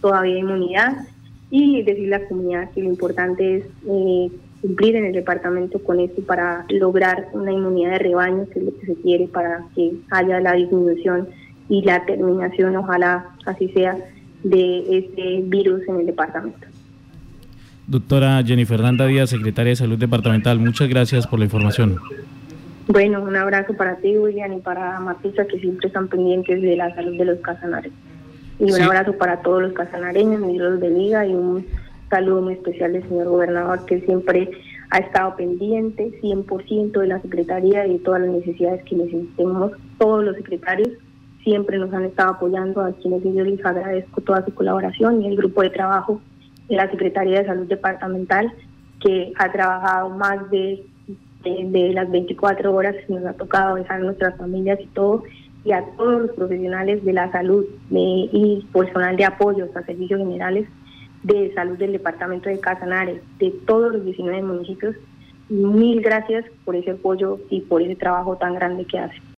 todavía 0.00 0.38
inmunidad 0.38 1.06
y 1.50 1.82
decirle 1.82 2.16
a 2.16 2.18
la 2.18 2.28
comunidad 2.28 2.70
que 2.72 2.82
lo 2.82 2.88
importante 2.88 3.58
es 3.58 3.64
eh, 3.88 4.30
cumplir 4.64 4.96
en 4.96 5.04
el 5.04 5.12
departamento 5.12 5.78
con 5.78 6.00
esto 6.00 6.22
para 6.22 6.64
lograr 6.70 7.28
una 7.34 7.52
inmunidad 7.52 7.90
de 7.92 7.98
rebaño, 7.98 8.46
que 8.50 8.60
es 8.60 8.64
lo 8.64 8.78
que 8.78 8.86
se 8.86 8.94
quiere 8.94 9.28
para 9.28 9.62
que 9.74 9.92
haya 10.10 10.40
la 10.40 10.54
disminución 10.54 11.28
y 11.68 11.82
la 11.82 12.02
terminación, 12.06 12.74
ojalá 12.74 13.26
así 13.44 13.68
sea, 13.68 13.94
de 14.42 14.98
este 14.98 15.42
virus 15.42 15.82
en 15.86 16.00
el 16.00 16.06
departamento. 16.06 16.66
Doctora 17.86 18.42
Jenny 18.42 18.64
Fernanda 18.64 19.04
Díaz, 19.04 19.28
secretaria 19.28 19.68
de 19.68 19.76
Salud 19.76 19.98
Departamental, 19.98 20.58
muchas 20.58 20.88
gracias 20.88 21.26
por 21.26 21.40
la 21.40 21.44
información. 21.44 21.98
Bueno, 22.88 23.22
un 23.22 23.36
abrazo 23.36 23.74
para 23.74 23.96
ti, 23.96 24.16
William, 24.16 24.54
y 24.54 24.60
para 24.60 24.98
Matisa, 24.98 25.46
que 25.46 25.60
siempre 25.60 25.88
están 25.88 26.08
pendientes 26.08 26.62
de 26.62 26.74
la 26.74 26.94
salud 26.94 27.18
de 27.18 27.24
los 27.26 27.38
casanares. 27.40 27.92
Y 28.58 28.72
un 28.72 28.80
abrazo 28.80 29.12
para 29.18 29.42
todos 29.42 29.60
los 29.60 29.74
casanareños, 29.74 30.40
los 30.40 30.80
de 30.80 30.88
Liga, 30.88 31.26
y 31.26 31.34
un 31.34 31.66
saludo 32.14 32.42
muy 32.42 32.54
especial 32.54 32.92
del 32.92 33.08
señor 33.08 33.26
gobernador, 33.26 33.84
que 33.86 34.00
siempre 34.02 34.48
ha 34.90 34.98
estado 34.98 35.34
pendiente 35.34 36.12
100% 36.22 36.92
de 36.92 37.06
la 37.08 37.20
Secretaría 37.20 37.84
y 37.88 37.94
de 37.94 37.98
todas 37.98 38.20
las 38.20 38.30
necesidades 38.30 38.84
que 38.84 38.94
necesitemos. 38.94 39.72
Todos 39.98 40.24
los 40.24 40.36
secretarios 40.36 40.90
siempre 41.42 41.76
nos 41.76 41.92
han 41.92 42.04
estado 42.04 42.34
apoyando, 42.34 42.82
a 42.82 42.92
quienes 42.92 43.24
yo 43.24 43.44
les 43.44 43.64
agradezco 43.66 44.20
toda 44.20 44.44
su 44.44 44.54
colaboración 44.54 45.22
y 45.22 45.26
el 45.26 45.36
grupo 45.36 45.62
de 45.62 45.70
trabajo 45.70 46.20
de 46.68 46.76
la 46.76 46.88
Secretaría 46.88 47.40
de 47.40 47.46
Salud 47.46 47.66
Departamental, 47.66 48.52
que 49.00 49.32
ha 49.36 49.50
trabajado 49.50 50.10
más 50.10 50.48
de, 50.50 50.86
de, 51.42 51.92
las 51.94 52.08
24 52.12 52.72
horas, 52.72 52.94
nos 53.08 53.24
ha 53.26 53.32
tocado 53.32 53.74
dejar 53.74 54.00
nuestras 54.02 54.36
familias 54.36 54.78
y 54.80 54.86
todo, 54.86 55.24
y 55.64 55.72
a 55.72 55.84
todos 55.96 56.22
los 56.22 56.30
profesionales 56.30 57.04
de 57.04 57.12
la 57.12 57.32
salud 57.32 57.64
y 57.90 58.64
personal 58.72 59.16
de 59.16 59.24
apoyo 59.24 59.66
a 59.74 59.82
servicios 59.82 60.20
generales 60.20 60.68
de 61.24 61.52
salud 61.54 61.76
del 61.76 61.92
departamento 61.92 62.48
de 62.48 62.60
Casanares, 62.60 63.20
de 63.38 63.50
todos 63.66 63.92
los 63.92 64.04
19 64.04 64.42
municipios. 64.42 64.94
Mil 65.48 66.00
gracias 66.00 66.44
por 66.64 66.76
ese 66.76 66.92
apoyo 66.92 67.40
y 67.50 67.62
por 67.62 67.82
ese 67.82 67.96
trabajo 67.96 68.36
tan 68.36 68.54
grande 68.54 68.84
que 68.84 68.98
hacen. 68.98 69.22